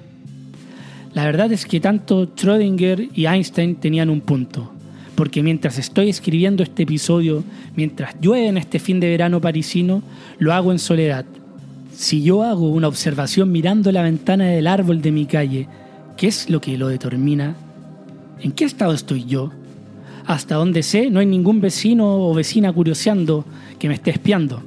La 1.13 1.25
verdad 1.25 1.53
es 1.53 1.67
que 1.67 1.81
tanto 1.81 2.35
Schrödinger 2.35 3.11
y 3.15 3.27
Einstein 3.27 3.77
tenían 3.77 4.11
un 4.11 4.21
punto, 4.21 4.73
porque 5.15 5.43
mientras 5.43 5.79
estoy 5.79 6.11
escribiendo 6.11 6.63
este 6.63 6.85
episodio, 6.85 7.45
mientras 7.77 8.15
llueve 8.21 8.49
en 8.49 8.59
este 8.59 8.79
fin 8.79 9.01
de 9.01 9.09
verano 9.09 9.41
parisino, 9.41 10.03
lo 10.39 10.53
hago 10.53 10.73
en 10.73 10.79
soledad. 10.79 11.25
Si 11.93 12.23
yo 12.23 12.43
hago 12.43 12.69
una 12.69 12.89
observación 12.89 13.53
mirando 13.53 13.93
la 13.93 14.03
ventana 14.03 14.47
del 14.47 14.67
árbol 14.67 15.01
de 15.03 15.13
mi 15.13 15.27
calle, 15.27 15.69
¿qué 16.17 16.27
es 16.29 16.51
lo 16.51 16.61
que 16.61 16.79
lo 16.79 16.89
determina? 16.89 17.57
¿En 18.41 18.53
qué 18.53 18.65
estado 18.65 18.93
estoy 18.93 19.25
yo? 19.25 19.51
Hasta 20.27 20.55
donde 20.57 20.83
sé, 20.83 21.11
no 21.11 21.21
hay 21.21 21.27
ningún 21.27 21.61
vecino 21.61 22.29
o 22.29 22.35
vecina 22.35 22.73
curioseando 22.73 23.45
que 23.79 23.89
me 23.89 23.95
esté 23.95 24.11
espiando. 24.11 24.63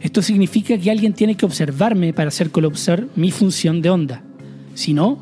Esto 0.00 0.22
significa 0.22 0.76
que 0.78 0.90
alguien 0.90 1.14
tiene 1.14 1.34
que 1.34 1.46
observarme 1.46 2.12
para 2.12 2.28
hacer 2.28 2.50
colapsar 2.50 3.06
mi 3.16 3.30
función 3.30 3.82
de 3.82 3.90
onda. 3.90 4.22
Si 4.74 4.92
no, 4.92 5.18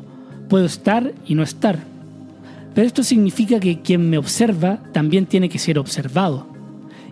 puedo 0.49 0.65
estar 0.65 1.13
y 1.25 1.35
no 1.35 1.43
estar. 1.43 1.79
Pero 2.75 2.87
esto 2.87 3.03
significa 3.03 3.59
que 3.59 3.81
quien 3.81 4.09
me 4.09 4.17
observa 4.17 4.79
también 4.91 5.25
tiene 5.25 5.49
que 5.49 5.59
ser 5.59 5.79
observado. 5.79 6.47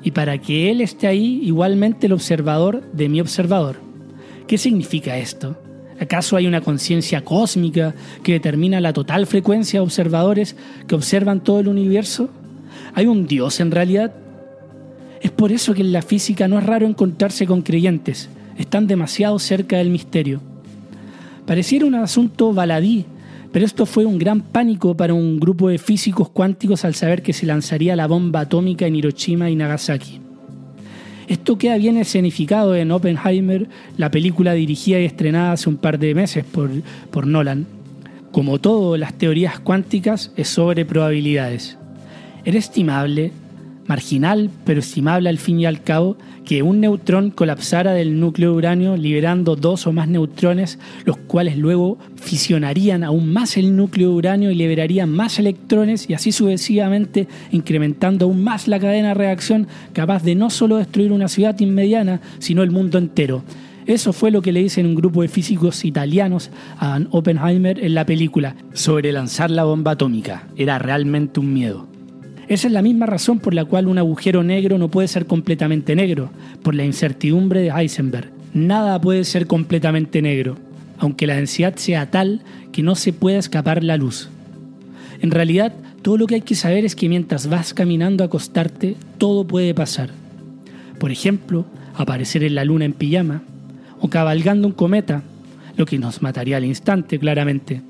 Y 0.03 0.12
para 0.12 0.38
que 0.39 0.72
él 0.72 0.81
esté 0.81 1.08
ahí, 1.08 1.39
igualmente 1.43 2.08
el 2.08 2.13
observador 2.13 2.84
de 2.91 3.08
mi 3.08 3.22
observador. 3.22 3.77
¿Qué 4.48 4.58
significa 4.58 5.17
esto? 5.17 5.58
¿Acaso 6.01 6.36
hay 6.36 6.48
una 6.48 6.62
conciencia 6.62 7.24
cósmica 7.24 7.93
que 8.24 8.34
determina 8.34 8.81
la 8.81 8.91
total 8.91 9.27
frecuencia 9.27 9.79
de 9.79 9.84
observadores 9.84 10.55
que 10.88 10.96
observan 10.96 11.43
todo 11.43 11.60
el 11.60 11.67
universo? 11.67 12.31
¿Hay 12.96 13.05
un 13.05 13.27
Dios 13.27 13.60
en 13.60 13.70
realidad? 13.70 14.12
Es 15.22 15.29
por 15.29 15.51
eso 15.51 15.75
que 15.75 15.81
en 15.81 15.91
la 15.91 16.01
física 16.01 16.48
no 16.48 16.58
es 16.58 16.65
raro 16.65 16.88
encontrarse 16.88 17.46
con 17.46 17.62
creyentes, 17.62 18.29
están 18.58 18.88
demasiado 18.88 19.38
cerca 19.38 19.77
del 19.77 19.91
misterio. 19.91 20.41
Pareciera 21.46 21.86
un 21.86 21.93
asunto 21.93 22.51
baladí, 22.51 23.05
pero 23.51 23.63
esto 23.63 23.86
fue 23.86 24.03
un 24.03 24.17
gran 24.17 24.41
pánico 24.41 24.98
para 24.98 25.13
un 25.13 25.39
grupo 25.39 25.70
de 25.70 25.77
físicos 25.77 26.29
cuánticos 26.29 26.84
al 26.84 26.96
saber 26.96 27.22
que 27.22 27.34
se 27.34 27.46
lanzaría 27.46 27.96
la 27.96 28.08
bomba 28.08 28.39
atómica 28.39 28.88
en 28.88 28.96
Hiroshima 28.96 29.51
y 29.51 29.55
Nagasaki. 29.55 30.20
Esto 31.32 31.58
queda 31.58 31.78
bien 31.78 31.96
escenificado 31.96 32.76
en 32.76 32.92
Oppenheimer, 32.92 33.70
la 33.96 34.12
película 34.12 34.52
dirigida 34.52 35.00
y 35.00 35.06
estrenada 35.06 35.54
hace 35.54 35.70
un 35.70 35.78
par 35.78 35.98
de 35.98 36.14
meses 36.14 36.44
por, 36.44 36.70
por 37.10 37.26
Nolan. 37.26 37.68
Como 38.34 38.60
todo, 38.60 38.98
las 38.98 39.14
teorías 39.14 39.58
cuánticas 39.58 40.34
es 40.36 40.50
sobre 40.50 40.84
probabilidades. 40.84 41.78
Era 42.44 42.60
estimable, 42.60 43.32
marginal 43.92 44.50
pero 44.64 44.80
estimable 44.80 45.28
al 45.28 45.38
fin 45.38 45.60
y 45.60 45.66
al 45.66 45.84
cabo, 45.84 46.16
que 46.46 46.64
un 46.64 46.80
neutrón 46.80 47.30
colapsara 47.30 47.92
del 47.92 48.22
núcleo 48.22 48.52
de 48.52 48.58
uranio 48.58 48.96
liberando 48.96 49.58
dos 49.58 49.86
o 49.86 49.92
más 49.92 50.08
neutrones, 50.08 50.80
los 51.04 51.18
cuales 51.18 51.58
luego 51.58 51.98
fisionarían 52.16 53.04
aún 53.04 53.34
más 53.34 53.58
el 53.58 53.76
núcleo 53.76 54.12
de 54.12 54.16
uranio 54.16 54.50
y 54.50 54.56
liberarían 54.56 55.10
más 55.10 55.40
electrones 55.40 56.10
y 56.10 56.14
así 56.14 56.32
sucesivamente 56.32 57.28
incrementando 57.52 58.28
aún 58.28 58.42
más 58.42 58.70
la 58.70 58.80
cadena 58.80 59.10
de 59.10 59.16
reacción 59.16 59.68
capaz 59.92 60.24
de 60.24 60.36
no 60.36 60.50
solo 60.50 60.78
destruir 60.78 61.12
una 61.12 61.28
ciudad 61.28 61.60
inmediata, 61.60 62.22
sino 62.40 62.64
el 62.64 62.72
mundo 62.72 62.98
entero. 62.98 63.44
Eso 63.88 64.14
fue 64.14 64.32
lo 64.32 64.42
que 64.42 64.54
le 64.54 64.62
dicen 64.62 64.86
un 64.86 64.96
grupo 64.96 65.22
de 65.22 65.28
físicos 65.28 65.84
italianos 65.84 66.50
a 66.80 66.98
Oppenheimer 67.10 67.84
en 67.84 67.94
la 67.94 68.06
película 68.06 68.56
sobre 68.72 69.12
lanzar 69.12 69.52
la 69.52 69.66
bomba 69.66 69.92
atómica. 69.92 70.48
Era 70.56 70.80
realmente 70.80 71.42
un 71.42 71.54
miedo. 71.54 71.91
Esa 72.48 72.68
es 72.68 72.74
la 72.74 72.82
misma 72.82 73.06
razón 73.06 73.40
por 73.40 73.54
la 73.54 73.66
cual 73.66 73.88
un 73.88 73.98
agujero 73.98 74.44
negro 74.44 74.78
no 74.78 74.90
puede 74.90 75.08
ser 75.08 75.26
completamente 75.26 75.96
negro, 75.96 76.32
por 76.64 76.76
la 76.76 76.84
incertidumbre 76.84 77.62
de 77.62 77.70
Heisenberg. 77.70 78.30
Nada 78.54 79.00
puede 79.00 79.24
ser 79.24 79.48
completamente 79.48 80.22
negro, 80.22 80.58
aunque 80.98 81.28
la 81.28 81.36
densidad 81.36 81.76
sea 81.76 82.12
tal 82.12 82.42
que 82.72 82.84
no 82.84 82.96
se 82.96 83.14
pueda 83.14 83.40
escapar 83.40 83.84
la 83.84 83.98
luz. 83.98 84.30
En 85.22 85.32
realidad, 85.32 85.74
todo 86.02 86.18
lo 86.18 86.28
que 86.28 86.36
hay 86.36 86.42
que 86.42 86.56
saber 86.56 86.84
es 86.84 86.96
que 86.96 87.08
mientras 87.08 87.48
vas 87.48 87.74
caminando 87.74 88.24
a 88.24 88.28
acostarte, 88.28 88.96
todo 89.18 89.46
puede 89.46 89.74
pasar. 89.74 90.10
Por 91.00 91.12
ejemplo, 91.12 91.66
aparecer 91.96 92.44
en 92.44 92.56
la 92.56 92.66
luna 92.66 92.86
en 92.86 92.94
pijama, 92.94 93.44
o 94.00 94.10
cabalgando 94.10 94.68
un 94.68 94.74
cometa, 94.74 95.24
lo 95.78 95.86
que 95.86 96.00
nos 96.00 96.22
mataría 96.22 96.58
al 96.58 96.66
instante, 96.66 97.20
claramente. 97.20 97.82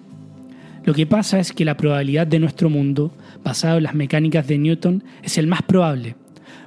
Lo 0.83 0.93
que 0.93 1.05
pasa 1.05 1.39
es 1.39 1.53
que 1.53 1.65
la 1.65 1.77
probabilidad 1.77 2.27
de 2.27 2.39
nuestro 2.39 2.69
mundo, 2.69 3.11
basado 3.43 3.77
en 3.77 3.83
las 3.83 3.95
mecánicas 3.95 4.47
de 4.47 4.57
Newton, 4.57 5.03
es 5.23 5.37
el 5.37 5.47
más 5.47 5.61
probable, 5.61 6.15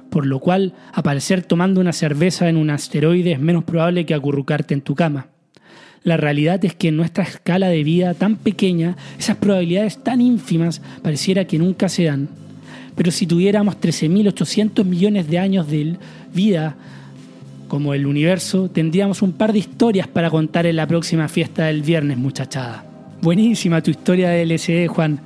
por 0.09 0.25
lo 0.25 0.39
cual 0.39 0.73
aparecer 0.93 1.43
tomando 1.43 1.81
una 1.81 1.93
cerveza 1.93 2.49
en 2.49 2.57
un 2.57 2.69
asteroide 2.69 3.33
es 3.33 3.39
menos 3.39 3.63
probable 3.63 4.05
que 4.05 4.13
acurrucarte 4.13 4.73
en 4.73 4.81
tu 4.81 4.95
cama. 4.95 5.27
La 6.03 6.17
realidad 6.17 6.63
es 6.63 6.75
que 6.75 6.89
en 6.89 6.97
nuestra 6.97 7.23
escala 7.23 7.67
de 7.69 7.83
vida 7.83 8.13
tan 8.13 8.35
pequeña, 8.35 8.95
esas 9.17 9.37
probabilidades 9.37 10.03
tan 10.03 10.21
ínfimas 10.21 10.81
pareciera 11.01 11.45
que 11.45 11.57
nunca 11.57 11.89
se 11.89 12.03
dan. 12.03 12.29
Pero 12.95 13.11
si 13.11 13.25
tuviéramos 13.25 13.79
13.800 13.79 14.85
millones 14.85 15.27
de 15.27 15.39
años 15.39 15.67
de 15.67 15.97
vida 16.31 16.75
como 17.67 17.95
el 17.95 18.05
universo, 18.05 18.69
tendríamos 18.69 19.23
un 19.23 19.33
par 19.33 19.51
de 19.51 19.59
historias 19.59 20.07
para 20.07 20.29
contar 20.29 20.67
en 20.67 20.75
la 20.75 20.85
próxima 20.85 21.27
fiesta 21.27 21.65
del 21.65 21.81
viernes, 21.81 22.17
muchachada. 22.17 22.85
Buenísima 23.21 23.81
tu 23.81 23.89
historia 23.89 24.29
de 24.29 24.45
LSD, 24.45 24.87
Juan. 24.87 25.19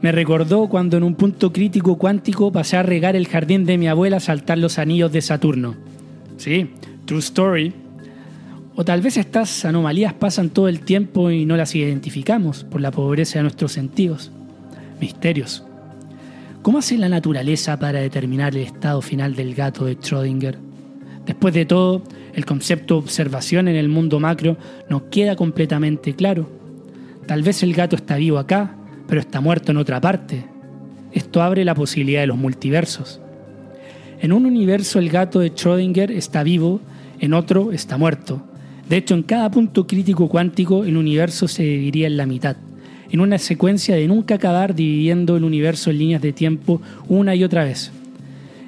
Me 0.00 0.12
recordó 0.12 0.68
cuando 0.68 0.96
en 0.96 1.02
un 1.02 1.16
punto 1.16 1.52
crítico 1.52 1.98
cuántico 1.98 2.52
pasé 2.52 2.76
a 2.76 2.84
regar 2.84 3.16
el 3.16 3.26
jardín 3.26 3.64
de 3.64 3.78
mi 3.78 3.88
abuela 3.88 4.18
a 4.18 4.20
saltar 4.20 4.58
los 4.58 4.78
anillos 4.78 5.10
de 5.10 5.22
Saturno. 5.22 5.74
Sí, 6.36 6.70
true 7.04 7.18
story. 7.18 7.72
O 8.76 8.84
tal 8.84 9.02
vez 9.02 9.16
estas 9.16 9.64
anomalías 9.64 10.14
pasan 10.14 10.50
todo 10.50 10.68
el 10.68 10.80
tiempo 10.80 11.32
y 11.32 11.44
no 11.44 11.56
las 11.56 11.74
identificamos 11.74 12.62
por 12.62 12.80
la 12.80 12.92
pobreza 12.92 13.40
de 13.40 13.42
nuestros 13.42 13.72
sentidos. 13.72 14.30
Misterios. 15.00 15.64
¿Cómo 16.62 16.78
hace 16.78 16.96
la 16.96 17.08
naturaleza 17.08 17.76
para 17.78 18.00
determinar 18.00 18.54
el 18.54 18.62
estado 18.62 19.02
final 19.02 19.34
del 19.34 19.54
gato 19.56 19.84
de 19.84 19.98
Schrödinger? 19.98 20.58
Después 21.26 21.54
de 21.54 21.66
todo, 21.66 22.04
el 22.34 22.46
concepto 22.46 22.94
de 22.94 23.00
observación 23.00 23.66
en 23.66 23.74
el 23.74 23.88
mundo 23.88 24.20
macro 24.20 24.56
no 24.88 25.10
queda 25.10 25.34
completamente 25.34 26.14
claro. 26.14 26.48
Tal 27.26 27.42
vez 27.42 27.64
el 27.64 27.74
gato 27.74 27.96
está 27.96 28.16
vivo 28.16 28.38
acá, 28.38 28.77
pero 29.08 29.20
está 29.20 29.40
muerto 29.40 29.72
en 29.72 29.78
otra 29.78 30.00
parte. 30.00 30.44
esto 31.12 31.42
abre 31.42 31.64
la 31.64 31.74
posibilidad 31.74 32.20
de 32.20 32.28
los 32.28 32.36
multiversos. 32.36 33.20
En 34.20 34.32
un 34.32 34.46
universo 34.46 34.98
el 34.98 35.08
gato 35.08 35.40
de 35.40 35.52
Schrödinger 35.52 36.10
está 36.10 36.42
vivo, 36.42 36.80
en 37.18 37.32
otro 37.34 37.72
está 37.72 37.96
muerto. 37.96 38.42
De 38.88 38.98
hecho, 38.98 39.14
en 39.14 39.22
cada 39.22 39.50
punto 39.50 39.86
crítico 39.86 40.28
cuántico 40.28 40.84
el 40.84 40.96
universo 40.96 41.48
se 41.48 41.62
dividiría 41.62 42.06
en 42.06 42.16
la 42.16 42.26
mitad, 42.26 42.56
en 43.10 43.20
una 43.20 43.38
secuencia 43.38 43.96
de 43.96 44.06
nunca 44.06 44.36
acabar 44.36 44.74
dividiendo 44.74 45.36
el 45.36 45.44
universo 45.44 45.90
en 45.90 45.98
líneas 45.98 46.22
de 46.22 46.32
tiempo 46.32 46.80
una 47.08 47.34
y 47.34 47.42
otra 47.42 47.64
vez. 47.64 47.90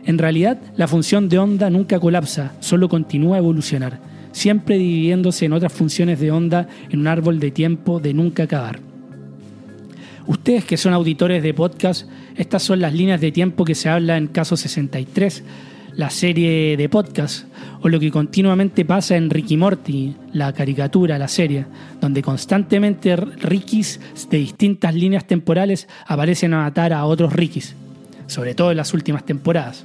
En 0.07 0.19
realidad, 0.19 0.59
la 0.77 0.89
función 0.89 1.29
de 1.29 1.39
onda 1.39 1.69
nunca 1.69 2.01
colapsa, 2.01 2.55
solo 2.61 2.89
continúa 2.89 3.37
a 3.37 3.41
evolucionar, 3.41 4.01
siempre 4.33 4.79
dividiéndose 4.79 5.45
en 5.45 5.53
otras 5.53 5.73
funciones 5.73 6.19
de 6.21 6.31
onda 6.31 6.69
en 6.89 7.01
un 7.01 7.07
árbol 7.07 7.39
de 7.39 7.51
tiempo 7.51 8.01
de 8.01 8.15
nunca 8.15 8.45
acabar. 8.45 8.90
Ustedes 10.27 10.65
que 10.65 10.77
son 10.77 10.93
auditores 10.93 11.43
de 11.43 11.55
podcast, 11.55 12.09
estas 12.37 12.63
son 12.63 12.81
las 12.81 12.93
líneas 12.93 13.21
de 13.21 13.33
tiempo 13.33 13.65
que 13.65 13.75
se 13.75 13.89
habla 13.89 14.17
en 14.17 14.27
Caso 14.27 14.57
63, 14.57 15.43
la 15.95 16.11
serie 16.11 16.77
de 16.77 16.89
podcast, 16.89 17.47
o 17.83 17.89
lo 17.89 17.99
que 17.99 18.11
continuamente 18.11 18.85
pasa 18.85 19.17
en 19.17 19.31
Ricky 19.31 19.57
Morty, 19.57 20.15
la 20.33 20.53
caricatura, 20.53 21.19
la 21.19 21.29
serie, 21.29 21.67
donde 22.01 22.23
constantemente 22.23 23.17
Rickys 23.17 24.01
de 24.31 24.39
distintas 24.39 24.95
líneas 24.95 25.27
temporales 25.27 25.89
aparecen 26.07 26.55
a 26.55 26.63
matar 26.63 26.93
a 26.93 27.05
otros 27.05 27.33
Rickys, 27.33 27.75
sobre 28.27 28.55
todo 28.55 28.71
en 28.71 28.77
las 28.77 28.95
últimas 28.95 29.25
temporadas. 29.25 29.85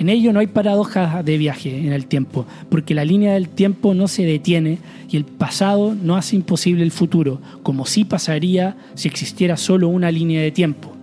En 0.00 0.08
ello 0.08 0.32
no 0.32 0.40
hay 0.40 0.46
paradojas 0.46 1.22
de 1.26 1.36
viaje 1.36 1.76
en 1.76 1.92
el 1.92 2.06
tiempo, 2.06 2.46
porque 2.70 2.94
la 2.94 3.04
línea 3.04 3.34
del 3.34 3.50
tiempo 3.50 3.92
no 3.92 4.08
se 4.08 4.24
detiene 4.24 4.78
y 5.10 5.18
el 5.18 5.26
pasado 5.26 5.94
no 5.94 6.16
hace 6.16 6.36
imposible 6.36 6.82
el 6.82 6.90
futuro, 6.90 7.38
como 7.62 7.84
sí 7.84 8.06
pasaría 8.06 8.78
si 8.94 9.08
existiera 9.08 9.58
solo 9.58 9.88
una 9.88 10.10
línea 10.10 10.40
de 10.40 10.52
tiempo, 10.52 10.96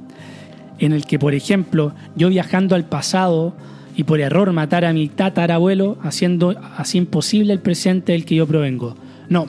en 0.80 0.94
el 0.94 1.06
que, 1.06 1.20
por 1.20 1.36
ejemplo, 1.36 1.94
yo 2.16 2.30
viajando 2.30 2.74
al 2.74 2.86
pasado 2.86 3.54
y 3.96 4.04
por 4.04 4.20
error 4.20 4.52
matar 4.52 4.84
a 4.84 4.94
mi 4.94 5.10
tatarabuelo, 5.10 6.00
haciendo 6.02 6.56
así 6.76 6.98
imposible 6.98 7.54
el 7.54 7.60
presente 7.60 8.14
del 8.14 8.26
que 8.26 8.34
yo 8.34 8.48
provengo. 8.48 8.98
No, 9.30 9.48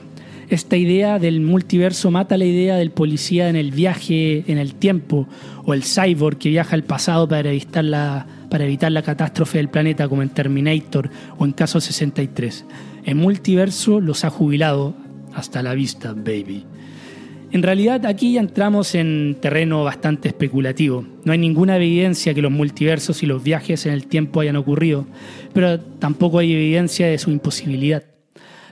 esta 0.50 0.76
idea 0.76 1.18
del 1.18 1.40
multiverso 1.40 2.10
mata 2.10 2.36
la 2.36 2.44
idea 2.44 2.76
del 2.76 2.90
policía 2.90 3.48
en 3.48 3.56
el 3.56 3.70
viaje 3.70 4.44
en 4.46 4.58
el 4.58 4.74
tiempo 4.74 5.26
o 5.64 5.72
el 5.72 5.84
cyborg 5.84 6.36
que 6.36 6.50
viaja 6.50 6.76
al 6.76 6.84
pasado 6.84 7.26
para 7.26 7.48
evitar 7.48 7.84
la 7.84 8.26
para 8.50 8.64
evitar 8.64 8.92
la 8.92 9.02
catástrofe 9.02 9.58
del 9.58 9.68
planeta 9.68 10.08
como 10.08 10.22
en 10.22 10.30
Terminator 10.30 11.10
o 11.38 11.44
en 11.44 11.52
Caso 11.52 11.80
63. 11.80 12.64
El 13.04 13.14
multiverso 13.14 14.00
los 14.00 14.24
ha 14.24 14.30
jubilado. 14.30 14.94
Hasta 15.34 15.62
la 15.62 15.74
vista, 15.74 16.14
baby. 16.14 16.64
En 17.50 17.62
realidad 17.62 18.04
aquí 18.04 18.34
ya 18.34 18.40
entramos 18.40 18.94
en 18.94 19.36
terreno 19.40 19.82
bastante 19.82 20.28
especulativo. 20.28 21.06
No 21.24 21.32
hay 21.32 21.38
ninguna 21.38 21.76
evidencia 21.76 22.34
que 22.34 22.42
los 22.42 22.52
multiversos 22.52 23.22
y 23.22 23.26
los 23.26 23.42
viajes 23.42 23.86
en 23.86 23.94
el 23.94 24.06
tiempo 24.06 24.40
hayan 24.40 24.56
ocurrido, 24.56 25.06
pero 25.54 25.80
tampoco 25.80 26.40
hay 26.40 26.52
evidencia 26.52 27.06
de 27.06 27.18
su 27.18 27.30
imposibilidad. 27.30 28.04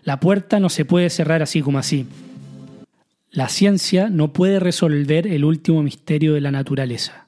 La 0.03 0.21
puerta 0.21 0.61
no 0.61 0.69
se 0.69 0.85
puede 0.85 1.09
cerrar 1.09 1.43
así 1.43 1.63
como 1.63 1.79
así. 1.79 2.07
La 3.31 3.49
ciencia 3.49 4.11
no 4.11 4.33
puede 4.33 4.61
resolver 4.61 5.27
el 5.27 5.45
último 5.45 5.83
misterio 5.83 6.35
de 6.35 6.41
la 6.43 6.51
naturaleza. 6.51 7.26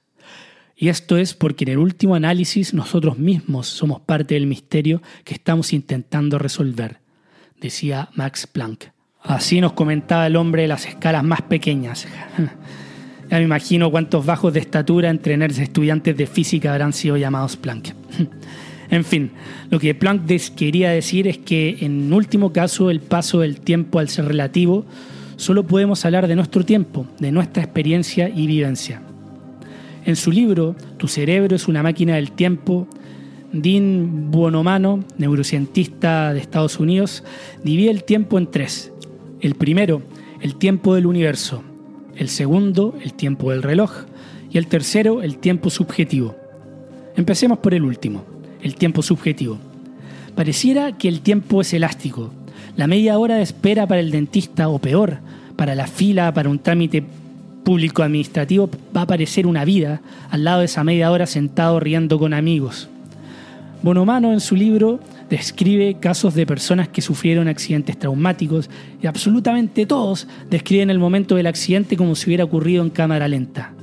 Y 0.80 0.90
esto 0.90 1.16
es 1.16 1.34
porque 1.34 1.64
en 1.64 1.70
el 1.70 1.78
último 1.78 2.14
análisis 2.14 2.72
nosotros 2.72 3.18
mismos 3.18 3.66
somos 3.66 4.00
parte 4.00 4.34
del 4.34 4.46
misterio 4.46 5.02
que 5.24 5.34
estamos 5.34 5.72
intentando 5.72 6.38
resolver, 6.38 6.98
decía 7.60 8.10
Max 8.14 8.46
Planck. 8.46 8.92
Así 9.20 9.60
nos 9.60 9.72
comentaba 9.72 10.28
el 10.28 10.36
hombre 10.36 10.62
de 10.62 10.68
las 10.68 10.86
escalas 10.86 11.24
más 11.24 11.42
pequeñas. 11.42 12.06
Ya 13.30 13.36
me 13.36 13.44
imagino 13.44 13.90
cuántos 13.90 14.24
bajos 14.24 14.54
de 14.54 14.60
estatura 14.60 15.10
entre 15.10 15.36
nerds 15.36 15.58
estudiantes 15.58 16.16
de 16.16 16.26
física 16.26 16.72
habrán 16.72 16.94
sido 16.94 17.18
llamados 17.18 17.58
Planck. 17.58 17.88
En 18.90 19.04
fin, 19.04 19.32
lo 19.68 19.78
que 19.78 19.94
Planck 19.94 20.22
quería 20.56 20.88
decir 20.88 21.28
es 21.28 21.36
que 21.36 21.76
en 21.82 22.10
último 22.10 22.54
caso 22.54 22.90
el 22.90 23.00
paso 23.00 23.40
del 23.40 23.60
tiempo 23.60 23.98
al 23.98 24.08
ser 24.08 24.24
relativo, 24.24 24.86
solo 25.36 25.66
podemos 25.66 26.06
hablar 26.06 26.26
de 26.26 26.36
nuestro 26.36 26.64
tiempo, 26.64 27.06
de 27.18 27.30
nuestra 27.30 27.62
experiencia 27.62 28.30
y 28.30 28.46
vivencia. 28.46 29.02
En 30.08 30.16
su 30.16 30.32
libro 30.32 30.74
Tu 30.96 31.06
cerebro 31.06 31.54
es 31.54 31.68
una 31.68 31.82
máquina 31.82 32.14
del 32.14 32.32
tiempo, 32.32 32.88
Dean 33.52 34.30
Buonomano, 34.30 35.04
neurocientista 35.18 36.32
de 36.32 36.40
Estados 36.40 36.80
Unidos, 36.80 37.24
divide 37.62 37.90
el 37.90 38.04
tiempo 38.04 38.38
en 38.38 38.50
tres. 38.50 38.90
El 39.42 39.54
primero, 39.54 40.00
el 40.40 40.54
tiempo 40.54 40.94
del 40.94 41.04
universo. 41.04 41.62
El 42.16 42.30
segundo, 42.30 42.96
el 43.04 43.12
tiempo 43.12 43.50
del 43.50 43.62
reloj. 43.62 44.06
Y 44.50 44.56
el 44.56 44.66
tercero, 44.66 45.20
el 45.20 45.36
tiempo 45.36 45.68
subjetivo. 45.68 46.34
Empecemos 47.14 47.58
por 47.58 47.74
el 47.74 47.82
último, 47.82 48.24
el 48.62 48.76
tiempo 48.76 49.02
subjetivo. 49.02 49.58
Pareciera 50.34 50.96
que 50.96 51.08
el 51.08 51.20
tiempo 51.20 51.60
es 51.60 51.74
elástico. 51.74 52.30
La 52.76 52.86
media 52.86 53.18
hora 53.18 53.34
de 53.34 53.42
espera 53.42 53.86
para 53.86 54.00
el 54.00 54.10
dentista 54.10 54.70
o 54.70 54.78
peor, 54.78 55.18
para 55.54 55.74
la 55.74 55.86
fila 55.86 56.32
para 56.32 56.48
un 56.48 56.60
trámite 56.60 57.04
público 57.68 58.02
administrativo 58.02 58.70
va 58.96 59.02
a 59.02 59.06
parecer 59.06 59.46
una 59.46 59.62
vida 59.66 60.00
al 60.30 60.42
lado 60.42 60.60
de 60.60 60.64
esa 60.64 60.84
media 60.84 61.10
hora 61.10 61.26
sentado 61.26 61.78
riendo 61.78 62.18
con 62.18 62.32
amigos. 62.32 62.88
Bonomano 63.82 64.32
en 64.32 64.40
su 64.40 64.56
libro 64.56 65.00
describe 65.28 65.98
casos 66.00 66.32
de 66.32 66.46
personas 66.46 66.88
que 66.88 67.02
sufrieron 67.02 67.46
accidentes 67.46 67.98
traumáticos 67.98 68.70
y 69.02 69.06
absolutamente 69.06 69.84
todos 69.84 70.26
describen 70.48 70.88
el 70.88 70.98
momento 70.98 71.34
del 71.36 71.46
accidente 71.46 71.98
como 71.98 72.14
si 72.14 72.30
hubiera 72.30 72.44
ocurrido 72.44 72.82
en 72.82 72.88
cámara 72.88 73.28
lenta. 73.28 73.74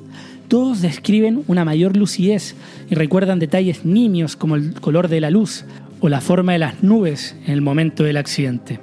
Todos 0.48 0.82
describen 0.82 1.44
una 1.46 1.64
mayor 1.64 1.96
lucidez 1.96 2.56
y 2.90 2.96
recuerdan 2.96 3.38
detalles 3.38 3.86
nimios 3.86 4.36
como 4.36 4.56
el 4.56 4.74
color 4.82 5.10
de 5.10 5.22
la 5.22 5.30
luz 5.30 5.64
o 6.00 6.10
la 6.10 6.22
forma 6.22 6.54
de 6.54 6.58
las 6.58 6.82
nubes 6.82 7.36
en 7.46 7.54
el 7.54 7.62
momento 7.62 8.04
del 8.04 8.18
accidente, 8.18 8.80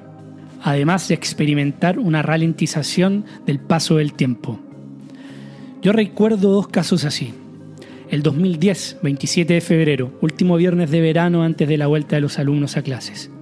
además 0.63 1.09
de 1.09 1.15
experimentar 1.15 1.99
una 1.99 2.23
ralentización 2.23 3.25
del 3.47 3.59
paso 3.59 3.97
del 3.97 4.13
tiempo. 4.13 4.61
Yo 5.83 5.91
recuerdo 5.91 6.53
dos 6.53 6.69
casos 6.69 7.05
así. 7.05 7.35
El 8.09 8.23
2010, 8.23 8.99
27 9.03 9.55
de 9.55 9.61
febrero, 9.61 10.13
último 10.21 10.57
viernes 10.57 10.93
de 10.93 11.01
verano 11.01 11.43
antes 11.43 11.69
de 11.69 11.77
la 11.77 11.89
vuelta 11.89 12.15
de 12.15 12.23
los 12.23 12.39
alumnos 12.39 12.77
a 12.77 12.83
clases. 12.83 13.33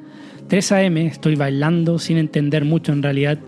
3 0.48 0.72
a.m., 0.72 1.06
estoy 1.06 1.36
bailando 1.36 1.98
sin 1.98 2.16
entender 2.16 2.64
mucho 2.64 2.92
en 2.92 3.02
realidad 3.02 3.38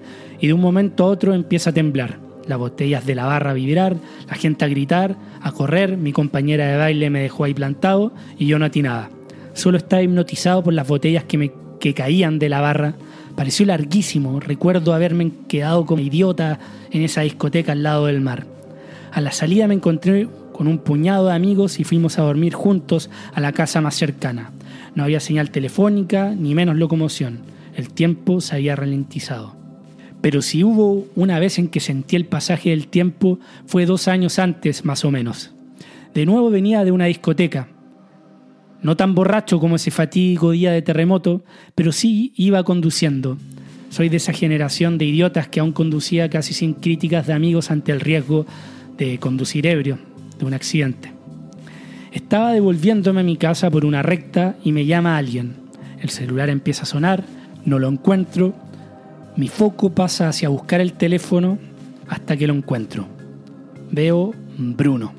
y 0.42 0.48
de 0.48 0.52
un 0.52 0.60
momento 0.60 1.04
a 1.04 1.06
otro 1.06 1.32
empieza 1.32 1.70
a 1.70 1.72
temblar. 1.72 2.18
Las 2.46 2.58
botellas 2.58 3.06
de 3.06 3.14
la 3.14 3.24
barra 3.24 3.52
a 3.52 3.54
vibrar, 3.54 3.96
la 4.28 4.34
gente 4.34 4.66
a 4.66 4.68
gritar, 4.68 5.16
a 5.40 5.52
correr, 5.52 5.96
mi 5.96 6.12
compañera 6.12 6.66
de 6.66 6.76
baile 6.76 7.08
me 7.08 7.22
dejó 7.22 7.44
ahí 7.44 7.54
plantado 7.54 8.12
y 8.38 8.44
yo 8.44 8.58
no 8.58 8.66
atinaba. 8.66 9.08
Solo 9.54 9.78
estaba 9.78 10.02
hipnotizado 10.02 10.62
por 10.62 10.74
las 10.74 10.86
botellas 10.86 11.24
que, 11.24 11.38
me, 11.38 11.52
que 11.80 11.94
caían 11.94 12.38
de 12.38 12.50
la 12.50 12.60
barra. 12.60 12.96
Pareció 13.36 13.64
larguísimo, 13.64 14.38
recuerdo 14.38 14.92
haberme 14.92 15.32
quedado 15.48 15.86
como 15.86 16.02
idiota 16.02 16.58
en 16.90 17.00
esa 17.00 17.22
discoteca 17.22 17.72
al 17.72 17.82
lado 17.82 18.04
del 18.04 18.20
mar. 18.20 18.51
A 19.12 19.20
la 19.20 19.30
salida 19.30 19.68
me 19.68 19.74
encontré 19.74 20.26
con 20.52 20.66
un 20.66 20.78
puñado 20.78 21.26
de 21.26 21.34
amigos 21.34 21.78
y 21.78 21.84
fuimos 21.84 22.18
a 22.18 22.22
dormir 22.22 22.54
juntos 22.54 23.10
a 23.34 23.42
la 23.42 23.52
casa 23.52 23.82
más 23.82 23.94
cercana. 23.94 24.52
No 24.94 25.04
había 25.04 25.20
señal 25.20 25.50
telefónica 25.50 26.34
ni 26.34 26.54
menos 26.54 26.76
locomoción. 26.76 27.40
El 27.76 27.90
tiempo 27.90 28.40
se 28.40 28.56
había 28.56 28.74
ralentizado. 28.74 29.54
Pero 30.22 30.40
si 30.40 30.64
hubo 30.64 31.06
una 31.14 31.38
vez 31.38 31.58
en 31.58 31.68
que 31.68 31.80
sentí 31.80 32.16
el 32.16 32.24
pasaje 32.24 32.70
del 32.70 32.88
tiempo 32.88 33.38
fue 33.66 33.84
dos 33.84 34.08
años 34.08 34.38
antes 34.38 34.86
más 34.86 35.04
o 35.04 35.10
menos. 35.10 35.52
De 36.14 36.24
nuevo 36.24 36.48
venía 36.48 36.82
de 36.82 36.92
una 36.92 37.04
discoteca. 37.06 37.68
No 38.80 38.96
tan 38.96 39.14
borracho 39.14 39.60
como 39.60 39.76
ese 39.76 39.90
fatídico 39.90 40.52
día 40.52 40.72
de 40.72 40.80
terremoto, 40.80 41.44
pero 41.74 41.92
sí 41.92 42.32
iba 42.34 42.64
conduciendo. 42.64 43.36
Soy 43.90 44.08
de 44.08 44.16
esa 44.16 44.32
generación 44.32 44.96
de 44.96 45.04
idiotas 45.04 45.48
que 45.48 45.60
aún 45.60 45.72
conducía 45.72 46.30
casi 46.30 46.54
sin 46.54 46.72
críticas 46.72 47.26
de 47.26 47.34
amigos 47.34 47.70
ante 47.70 47.92
el 47.92 48.00
riesgo 48.00 48.46
de 48.96 49.18
conducir 49.18 49.66
ebrio, 49.66 49.98
de 50.38 50.44
un 50.44 50.54
accidente. 50.54 51.12
Estaba 52.12 52.52
devolviéndome 52.52 53.20
a 53.20 53.24
mi 53.24 53.36
casa 53.36 53.70
por 53.70 53.84
una 53.84 54.02
recta 54.02 54.56
y 54.62 54.72
me 54.72 54.86
llama 54.86 55.16
alguien. 55.16 55.54
El 56.00 56.10
celular 56.10 56.50
empieza 56.50 56.82
a 56.82 56.86
sonar, 56.86 57.24
no 57.64 57.78
lo 57.78 57.88
encuentro, 57.88 58.54
mi 59.36 59.48
foco 59.48 59.90
pasa 59.90 60.28
hacia 60.28 60.50
buscar 60.50 60.80
el 60.80 60.92
teléfono 60.92 61.58
hasta 62.08 62.36
que 62.36 62.46
lo 62.46 62.54
encuentro. 62.54 63.06
Veo 63.90 64.34
Bruno. 64.58 65.14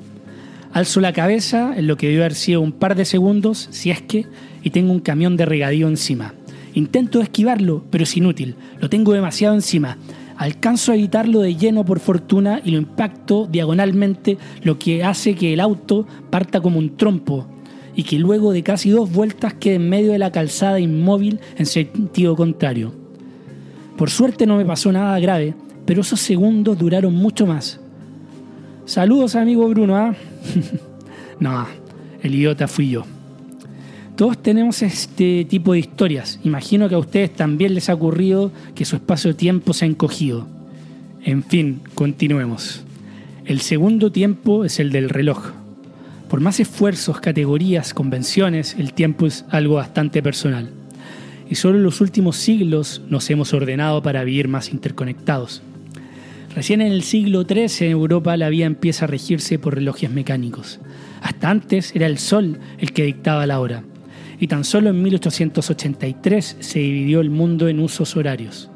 Alzo 0.72 1.00
la 1.00 1.12
cabeza 1.12 1.74
en 1.76 1.86
lo 1.86 1.96
que 1.96 2.08
debe 2.08 2.20
haber 2.20 2.34
sido 2.34 2.60
un 2.60 2.72
par 2.72 2.94
de 2.94 3.04
segundos, 3.04 3.68
si 3.70 3.90
es 3.90 4.02
que, 4.02 4.26
y 4.62 4.70
tengo 4.70 4.92
un 4.92 5.00
camión 5.00 5.36
de 5.36 5.46
regadío 5.46 5.88
encima. 5.88 6.34
Intento 6.74 7.20
esquivarlo, 7.20 7.84
pero 7.90 8.04
es 8.04 8.16
inútil. 8.16 8.56
Lo 8.80 8.88
tengo 8.88 9.12
demasiado 9.12 9.54
encima. 9.54 9.98
Alcanzo 10.36 10.92
a 10.92 10.96
evitarlo 10.96 11.40
de 11.40 11.54
lleno 11.54 11.84
por 11.84 12.00
fortuna 12.00 12.60
y 12.64 12.72
lo 12.72 12.78
impacto 12.78 13.46
diagonalmente, 13.50 14.36
lo 14.62 14.78
que 14.78 15.04
hace 15.04 15.34
que 15.34 15.52
el 15.52 15.60
auto 15.60 16.06
parta 16.30 16.60
como 16.60 16.78
un 16.78 16.96
trompo 16.96 17.46
y 17.94 18.02
que 18.02 18.18
luego 18.18 18.52
de 18.52 18.62
casi 18.62 18.90
dos 18.90 19.12
vueltas 19.12 19.54
quede 19.54 19.76
en 19.76 19.88
medio 19.88 20.12
de 20.12 20.18
la 20.18 20.32
calzada 20.32 20.80
inmóvil 20.80 21.40
en 21.56 21.66
sentido 21.66 22.34
contrario. 22.34 22.92
Por 23.96 24.10
suerte 24.10 24.46
no 24.46 24.56
me 24.56 24.64
pasó 24.64 24.90
nada 24.90 25.18
grave, 25.20 25.54
pero 25.86 26.00
esos 26.00 26.20
segundos 26.20 26.78
duraron 26.78 27.14
mucho 27.14 27.46
más. 27.46 27.80
Saludos, 28.86 29.36
amigo 29.36 29.68
Bruno. 29.68 29.96
¿ah? 29.96 30.14
no, 31.40 31.66
el 32.22 32.34
idiota 32.34 32.66
fui 32.66 32.90
yo. 32.90 33.04
Todos 34.16 34.40
tenemos 34.40 34.80
este 34.82 35.44
tipo 35.44 35.72
de 35.72 35.80
historias. 35.80 36.38
Imagino 36.44 36.88
que 36.88 36.94
a 36.94 36.98
ustedes 36.98 37.32
también 37.32 37.74
les 37.74 37.88
ha 37.88 37.94
ocurrido 37.94 38.52
que 38.76 38.84
su 38.84 38.94
espacio-tiempo 38.94 39.72
se 39.72 39.84
ha 39.84 39.88
encogido. 39.88 40.46
En 41.24 41.42
fin, 41.42 41.80
continuemos. 41.96 42.84
El 43.44 43.60
segundo 43.60 44.12
tiempo 44.12 44.64
es 44.64 44.78
el 44.78 44.92
del 44.92 45.10
reloj. 45.10 45.50
Por 46.30 46.38
más 46.38 46.60
esfuerzos, 46.60 47.18
categorías, 47.18 47.92
convenciones, 47.92 48.76
el 48.78 48.92
tiempo 48.92 49.26
es 49.26 49.44
algo 49.50 49.74
bastante 49.74 50.22
personal. 50.22 50.70
Y 51.50 51.56
solo 51.56 51.78
en 51.78 51.82
los 51.82 52.00
últimos 52.00 52.36
siglos 52.36 53.02
nos 53.08 53.28
hemos 53.30 53.52
ordenado 53.52 54.00
para 54.00 54.22
vivir 54.22 54.46
más 54.46 54.70
interconectados. 54.70 55.60
Recién 56.54 56.80
en 56.82 56.92
el 56.92 57.02
siglo 57.02 57.42
XIII 57.42 57.86
en 57.86 57.90
Europa 57.90 58.36
la 58.36 58.48
vida 58.48 58.66
empieza 58.66 59.06
a 59.06 59.08
regirse 59.08 59.58
por 59.58 59.74
relojes 59.74 60.08
mecánicos. 60.08 60.78
Hasta 61.20 61.50
antes 61.50 61.90
era 61.96 62.06
el 62.06 62.18
sol 62.18 62.60
el 62.78 62.92
que 62.92 63.02
dictaba 63.02 63.44
la 63.46 63.58
hora 63.58 63.82
y 64.44 64.46
tan 64.46 64.62
solo 64.62 64.90
en 64.90 65.02
1883 65.02 66.58
se 66.60 66.78
dividió 66.78 67.22
el 67.22 67.30
mundo 67.30 67.66
en 67.66 67.80
usos 67.80 68.14
horarios. 68.14 68.68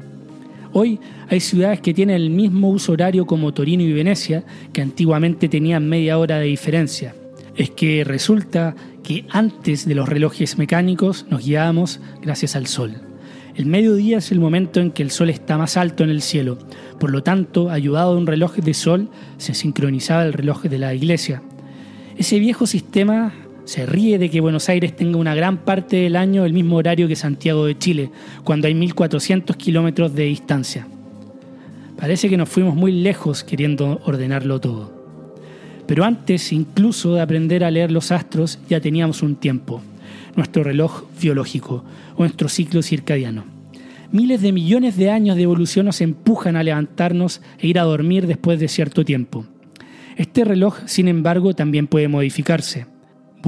Hoy 0.72 0.98
hay 1.28 1.40
ciudades 1.40 1.82
que 1.82 1.92
tienen 1.92 2.16
el 2.16 2.30
mismo 2.30 2.70
uso 2.70 2.92
horario 2.92 3.26
como 3.26 3.52
Torino 3.52 3.82
y 3.82 3.92
Venecia, 3.92 4.44
que 4.72 4.80
antiguamente 4.80 5.46
tenían 5.46 5.86
media 5.86 6.16
hora 6.16 6.38
de 6.38 6.46
diferencia. 6.46 7.14
Es 7.54 7.68
que 7.68 8.02
resulta 8.02 8.76
que 9.02 9.26
antes 9.28 9.86
de 9.86 9.94
los 9.94 10.08
relojes 10.08 10.56
mecánicos 10.56 11.26
nos 11.28 11.44
guiábamos 11.44 12.00
gracias 12.22 12.56
al 12.56 12.66
sol. 12.66 13.02
El 13.54 13.66
mediodía 13.66 14.16
es 14.16 14.32
el 14.32 14.40
momento 14.40 14.80
en 14.80 14.90
que 14.90 15.02
el 15.02 15.10
sol 15.10 15.28
está 15.28 15.58
más 15.58 15.76
alto 15.76 16.02
en 16.02 16.08
el 16.08 16.22
cielo, 16.22 16.56
por 16.98 17.10
lo 17.10 17.22
tanto, 17.22 17.68
ayudado 17.68 18.14
de 18.14 18.20
un 18.20 18.26
reloj 18.26 18.54
de 18.54 18.72
sol, 18.72 19.10
se 19.36 19.52
sincronizaba 19.52 20.24
el 20.24 20.32
reloj 20.32 20.62
de 20.62 20.78
la 20.78 20.94
iglesia. 20.94 21.42
Ese 22.16 22.38
viejo 22.38 22.66
sistema 22.66 23.34
se 23.68 23.84
ríe 23.84 24.18
de 24.18 24.30
que 24.30 24.40
Buenos 24.40 24.70
Aires 24.70 24.96
tenga 24.96 25.18
una 25.18 25.34
gran 25.34 25.58
parte 25.58 25.96
del 25.96 26.16
año 26.16 26.46
el 26.46 26.54
mismo 26.54 26.76
horario 26.76 27.06
que 27.06 27.14
Santiago 27.14 27.66
de 27.66 27.76
Chile, 27.76 28.10
cuando 28.42 28.66
hay 28.66 28.72
1.400 28.72 29.54
kilómetros 29.58 30.14
de 30.14 30.24
distancia. 30.24 30.86
Parece 31.98 32.30
que 32.30 32.38
nos 32.38 32.48
fuimos 32.48 32.74
muy 32.74 32.92
lejos 32.92 33.44
queriendo 33.44 34.00
ordenarlo 34.06 34.58
todo. 34.58 34.90
Pero 35.86 36.04
antes 36.04 36.50
incluso 36.50 37.12
de 37.12 37.20
aprender 37.20 37.62
a 37.62 37.70
leer 37.70 37.92
los 37.92 38.10
astros 38.10 38.58
ya 38.70 38.80
teníamos 38.80 39.22
un 39.22 39.36
tiempo, 39.36 39.82
nuestro 40.34 40.64
reloj 40.64 41.02
biológico 41.20 41.84
nuestro 42.16 42.48
ciclo 42.48 42.80
circadiano. 42.80 43.44
Miles 44.10 44.40
de 44.40 44.52
millones 44.52 44.96
de 44.96 45.10
años 45.10 45.36
de 45.36 45.42
evolución 45.42 45.84
nos 45.84 46.00
empujan 46.00 46.56
a 46.56 46.62
levantarnos 46.62 47.42
e 47.58 47.66
ir 47.66 47.78
a 47.78 47.82
dormir 47.82 48.26
después 48.26 48.58
de 48.60 48.68
cierto 48.68 49.04
tiempo. 49.04 49.44
Este 50.16 50.44
reloj, 50.44 50.78
sin 50.86 51.06
embargo, 51.06 51.52
también 51.52 51.86
puede 51.86 52.08
modificarse. 52.08 52.86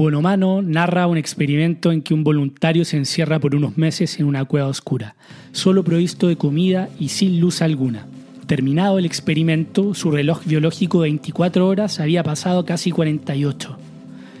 Buenomano 0.01 0.63
narra 0.63 1.05
un 1.05 1.19
experimento 1.19 1.91
en 1.91 2.01
que 2.01 2.15
un 2.15 2.23
voluntario 2.23 2.85
se 2.85 2.97
encierra 2.97 3.39
por 3.39 3.53
unos 3.53 3.77
meses 3.77 4.19
en 4.19 4.25
una 4.25 4.45
cueva 4.45 4.65
oscura, 4.65 5.13
solo 5.51 5.83
provisto 5.83 6.27
de 6.27 6.37
comida 6.37 6.89
y 6.99 7.09
sin 7.09 7.39
luz 7.39 7.61
alguna. 7.61 8.07
Terminado 8.47 8.97
el 8.97 9.05
experimento, 9.05 9.93
su 9.93 10.09
reloj 10.09 10.43
biológico 10.43 11.03
de 11.03 11.09
24 11.09 11.67
horas 11.67 11.99
había 11.99 12.23
pasado 12.23 12.65
casi 12.65 12.89
48. 12.89 13.77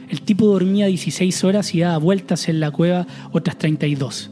El 0.09 0.21
tipo 0.23 0.47
dormía 0.47 0.87
16 0.87 1.43
horas 1.43 1.75
y 1.75 1.81
daba 1.81 1.99
vueltas 1.99 2.49
en 2.49 2.59
la 2.59 2.71
cueva 2.71 3.05
otras 3.31 3.59
32. 3.59 4.31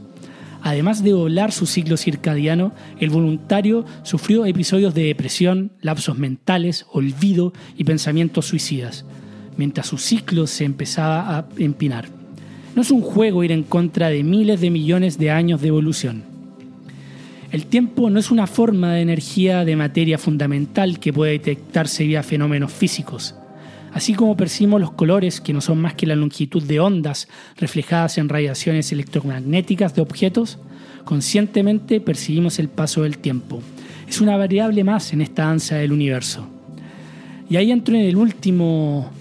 Además 0.64 1.04
de 1.04 1.12
doblar 1.12 1.52
su 1.52 1.68
ciclo 1.68 1.98
circadiano, 1.98 2.74
el 3.00 3.12
voluntario 3.12 3.86
sufrió 4.02 4.48
episodios 4.48 4.96
de 4.96 5.04
depresión, 5.04 5.74
lapsos 5.82 6.18
mentales, 6.18 6.88
olvido 6.92 7.54
y 7.78 7.84
pensamientos 7.84 8.48
suicidas 8.48 9.06
mientras 9.60 9.88
su 9.88 9.98
ciclo 9.98 10.48
se 10.48 10.64
empezaba 10.64 11.38
a 11.38 11.46
empinar. 11.58 12.08
No 12.76 12.82
es 12.82 12.92
un 12.92 13.02
juego 13.02 13.44
ir 13.44 13.52
en 13.52 13.64
contra 13.64 14.08
de 14.08 14.24
miles 14.24 14.62
de 14.62 14.70
millones 14.70 15.18
de 15.18 15.32
años 15.32 15.60
de 15.60 15.68
evolución. 15.68 16.24
El 17.52 17.66
tiempo 17.66 18.10
no 18.10 18.22
es 18.22 18.32
una 18.32 18.48
forma 18.48 18.94
de 18.94 19.02
energía 19.02 19.66
de 19.66 19.76
materia 19.76 20.18
fundamental 20.18 20.98
que 21.00 21.12
puede 21.12 21.34
detectarse 21.34 22.06
vía 22.06 22.24
fenómenos 22.24 22.72
físicos. 22.72 23.36
Así 23.92 24.14
como 24.14 24.38
percibimos 24.38 24.80
los 24.80 24.94
colores, 24.94 25.42
que 25.42 25.52
no 25.52 25.60
son 25.60 25.82
más 25.82 25.94
que 25.94 26.08
la 26.08 26.16
longitud 26.16 26.64
de 26.64 26.80
ondas 26.80 27.28
reflejadas 27.58 28.18
en 28.18 28.30
radiaciones 28.30 28.94
electromagnéticas 28.94 29.94
de 29.94 30.02
objetos, 30.02 30.58
conscientemente 31.04 32.00
percibimos 32.00 32.60
el 32.60 32.70
paso 32.70 33.02
del 33.02 33.18
tiempo. 33.18 33.62
Es 34.08 34.22
una 34.22 34.38
variable 34.38 34.86
más 34.86 35.12
en 35.12 35.20
esta 35.20 35.48
danza 35.48 35.76
del 35.76 35.92
universo. 35.92 36.48
Y 37.50 37.58
ahí 37.58 37.72
entro 37.72 37.96
en 37.96 38.04
el 38.04 38.16
último 38.16 39.12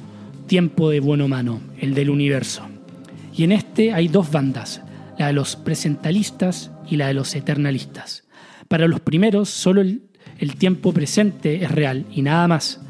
tiempo 0.49 0.91
de 0.91 0.99
bueno 0.99 1.29
mano, 1.29 1.61
el 1.79 1.95
del 1.95 2.11
universo. 2.11 2.63
Y 3.37 3.45
en 3.45 3.53
este 3.53 3.93
hay 3.93 4.09
dos 4.09 4.33
bandas, 4.33 4.83
la 5.17 5.29
de 5.29 5.33
los 5.33 5.55
presentalistas 5.55 6.73
y 6.91 6.97
la 6.97 7.07
de 7.07 7.15
los 7.15 7.37
eternalistas. 7.37 8.25
Para 8.67 8.89
los 8.89 8.99
primeros, 8.99 9.49
solo 9.49 9.81
el, 9.81 10.03
el 10.41 10.57
tiempo 10.57 10.93
presente 10.93 11.63
es 11.63 11.71
real 11.71 12.07
y 12.13 12.23
nada 12.23 12.49
más. 12.49 12.81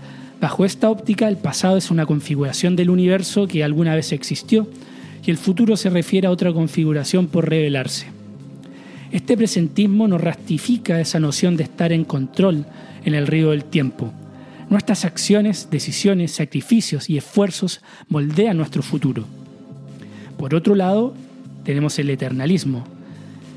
Bajo 0.40 0.64
esta 0.64 0.88
óptica, 0.88 1.28
el 1.28 1.36
pasado 1.36 1.76
es 1.76 1.90
una 1.90 2.06
configuración 2.06 2.76
del 2.76 2.88
universo 2.88 3.46
que 3.46 3.62
alguna 3.62 3.94
vez 3.94 4.12
existió 4.12 4.68
y 5.26 5.30
el 5.30 5.36
futuro 5.36 5.76
se 5.76 5.90
refiere 5.90 6.28
a 6.28 6.30
otra 6.30 6.52
configuración 6.52 7.26
por 7.26 7.50
revelarse. 7.50 8.06
Este 9.10 9.36
presentismo 9.36 10.06
nos 10.06 10.20
ratifica 10.20 11.00
esa 11.00 11.18
noción 11.18 11.56
de 11.56 11.64
estar 11.64 11.92
en 11.92 12.04
control 12.04 12.66
en 13.04 13.14
el 13.14 13.26
río 13.26 13.50
del 13.50 13.64
tiempo, 13.64 14.12
Nuestras 14.70 15.06
acciones, 15.06 15.68
decisiones, 15.70 16.32
sacrificios 16.32 17.08
y 17.08 17.16
esfuerzos 17.16 17.80
moldean 18.08 18.58
nuestro 18.58 18.82
futuro. 18.82 19.24
Por 20.36 20.54
otro 20.54 20.74
lado, 20.74 21.14
tenemos 21.64 21.98
el 21.98 22.10
eternalismo, 22.10 22.84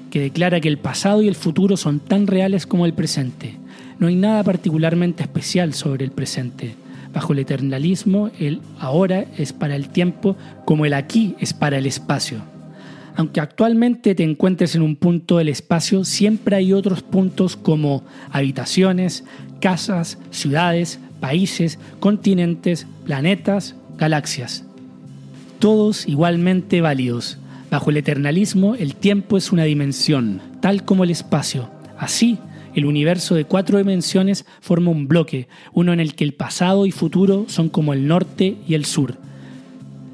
que 0.10 0.22
declara 0.22 0.62
que 0.62 0.68
el 0.70 0.78
pasado 0.78 1.22
y 1.22 1.28
el 1.28 1.36
futuro 1.36 1.76
son 1.76 2.00
tan 2.00 2.28
reales 2.28 2.66
como 2.66 2.86
el 2.86 2.94
presente. 2.94 3.56
No 4.00 4.08
hay 4.08 4.16
nada 4.16 4.44
particularmente 4.44 5.24
especial 5.24 5.74
sobre 5.74 6.06
el 6.06 6.12
presente. 6.12 6.76
Bajo 7.14 7.34
el 7.34 7.40
eternalismo, 7.40 8.32
el 8.40 8.62
ahora 8.80 9.26
es 9.38 9.52
para 9.52 9.76
el 9.76 9.90
tiempo 9.90 10.38
como 10.66 10.86
el 10.86 10.94
aquí 10.94 11.36
es 11.40 11.54
para 11.54 11.78
el 11.78 11.86
espacio. 11.86 12.42
Aunque 13.16 13.42
actualmente 13.42 14.16
te 14.16 14.24
encuentres 14.24 14.76
en 14.76 14.82
un 14.82 14.96
punto 14.96 15.38
del 15.38 15.50
espacio, 15.50 16.06
siempre 16.06 16.56
hay 16.56 16.74
otros 16.74 17.02
puntos 17.02 17.58
como 17.58 18.04
habitaciones, 18.32 19.26
casas, 19.60 20.18
ciudades, 20.32 21.00
países, 21.20 21.78
continentes, 22.00 22.88
planetas, 23.06 23.76
galaxias. 23.98 24.64
Todos 25.60 26.08
igualmente 26.08 26.82
válidos. 26.82 27.38
Bajo 27.70 27.90
el 27.90 27.98
eternalismo, 27.98 28.76
el 28.76 28.96
tiempo 28.96 29.38
es 29.38 29.52
una 29.52 29.64
dimensión, 29.64 30.42
tal 30.60 30.84
como 30.84 31.04
el 31.04 31.12
espacio. 31.12 31.70
Así, 31.98 32.40
el 32.74 32.86
universo 32.86 33.36
de 33.36 33.46
cuatro 33.46 33.78
dimensiones 33.78 34.46
forma 34.62 34.92
un 34.92 35.08
bloque, 35.08 35.48
uno 35.74 35.94
en 35.94 36.00
el 36.00 36.16
que 36.16 36.24
el 36.24 36.34
pasado 36.34 36.86
y 36.86 36.92
futuro 36.92 37.46
son 37.48 37.70
como 37.70 37.94
el 37.94 38.08
norte 38.08 38.58
y 38.68 38.74
el 38.74 38.86
sur 38.86 39.18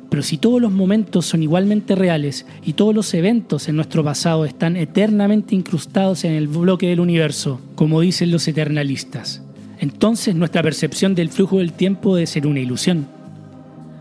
pero 0.09 0.23
si 0.23 0.37
todos 0.37 0.61
los 0.61 0.71
momentos 0.71 1.25
son 1.25 1.43
igualmente 1.43 1.95
reales 1.95 2.45
y 2.65 2.73
todos 2.73 2.95
los 2.95 3.13
eventos 3.13 3.67
en 3.67 3.75
nuestro 3.75 4.03
pasado 4.03 4.45
están 4.45 4.77
eternamente 4.77 5.55
incrustados 5.55 6.23
en 6.23 6.33
el 6.33 6.47
bloque 6.47 6.87
del 6.87 6.99
universo, 6.99 7.59
como 7.75 8.01
dicen 8.01 8.31
los 8.31 8.47
eternalistas, 8.47 9.41
entonces 9.79 10.35
nuestra 10.35 10.63
percepción 10.63 11.13
del 11.13 11.29
flujo 11.29 11.59
del 11.59 11.73
tiempo 11.73 12.15
debe 12.15 12.27
ser 12.27 12.47
una 12.47 12.59
ilusión. 12.59 13.07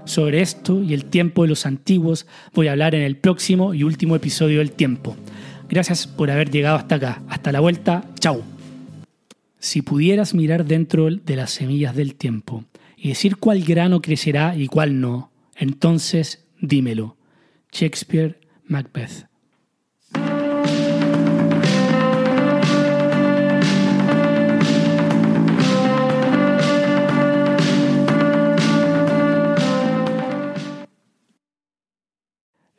Sobre 0.05 0.41
esto 0.41 0.83
y 0.83 0.95
el 0.95 1.05
tiempo 1.05 1.43
de 1.43 1.49
los 1.49 1.67
antiguos 1.67 2.27
voy 2.55 2.69
a 2.69 2.73
hablar 2.73 2.95
en 2.95 3.03
el 3.03 3.17
próximo 3.17 3.75
y 3.75 3.83
último 3.83 4.15
episodio 4.15 4.61
del 4.61 4.71
tiempo. 4.71 5.17
Gracias 5.69 6.07
por 6.07 6.31
haber 6.31 6.51
llegado 6.51 6.77
hasta 6.77 6.95
acá. 6.95 7.23
Hasta 7.29 7.51
la 7.51 7.59
vuelta. 7.59 8.05
Chao. 8.21 8.43
Si 9.59 9.83
pudieras 9.83 10.33
mirar 10.33 10.65
dentro 10.65 11.09
de 11.11 11.37
las 11.37 11.51
semillas 11.51 11.97
del 11.97 12.15
tiempo 12.15 12.65
y 12.97 13.09
decir 13.09 13.37
cuál 13.37 13.65
grano 13.65 14.01
crecerá 14.01 14.57
y 14.57 14.69
cuál 14.69 15.01
no, 15.01 15.31
entonces 15.57 16.47
dímelo. 16.61 17.17
Shakespeare, 17.73 18.41
Macbeth. 18.65 19.27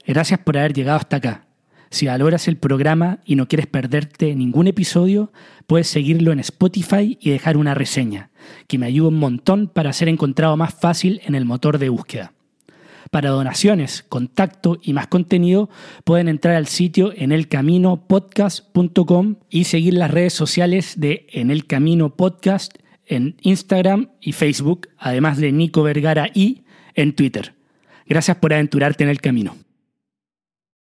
Gracias 0.07 0.39
por 0.39 0.57
haber 0.57 0.73
llegado 0.73 0.97
hasta 0.97 1.17
acá. 1.17 1.47
Si 1.89 2.07
valoras 2.07 2.47
el 2.47 2.57
programa 2.57 3.19
y 3.25 3.35
no 3.35 3.47
quieres 3.47 3.67
perderte 3.67 4.35
ningún 4.35 4.67
episodio, 4.67 5.31
puedes 5.67 5.87
seguirlo 5.87 6.31
en 6.31 6.39
Spotify 6.39 7.17
y 7.21 7.29
dejar 7.29 7.55
una 7.55 7.75
reseña, 7.75 8.31
que 8.67 8.77
me 8.77 8.87
ayuda 8.87 9.09
un 9.09 9.19
montón 9.19 9.67
para 9.67 9.93
ser 9.93 10.09
encontrado 10.09 10.57
más 10.57 10.73
fácil 10.73 11.21
en 11.25 11.35
el 11.35 11.45
motor 11.45 11.77
de 11.77 11.89
búsqueda. 11.89 12.33
Para 13.11 13.29
donaciones, 13.29 14.03
contacto 14.07 14.79
y 14.81 14.93
más 14.93 15.07
contenido, 15.07 15.69
pueden 16.03 16.27
entrar 16.27 16.55
al 16.55 16.67
sitio 16.67 17.13
enelcaminopodcast.com 17.15 19.35
y 19.49 19.63
seguir 19.65 19.93
las 19.93 20.09
redes 20.11 20.33
sociales 20.33 20.99
de 20.99 21.27
En 21.31 21.51
el 21.51 21.65
Camino 21.65 22.15
Podcast 22.15 22.73
en 23.05 23.37
Instagram 23.41 24.09
y 24.19 24.33
Facebook, 24.33 24.89
además 24.97 25.37
de 25.37 25.51
Nico 25.51 25.83
Vergara 25.83 26.29
y 26.33 26.63
en 26.93 27.15
Twitter. 27.15 27.53
Gracias 28.05 28.37
por 28.37 28.53
aventurarte 28.53 29.03
en 29.03 29.09
el 29.09 29.21
camino. 29.21 29.55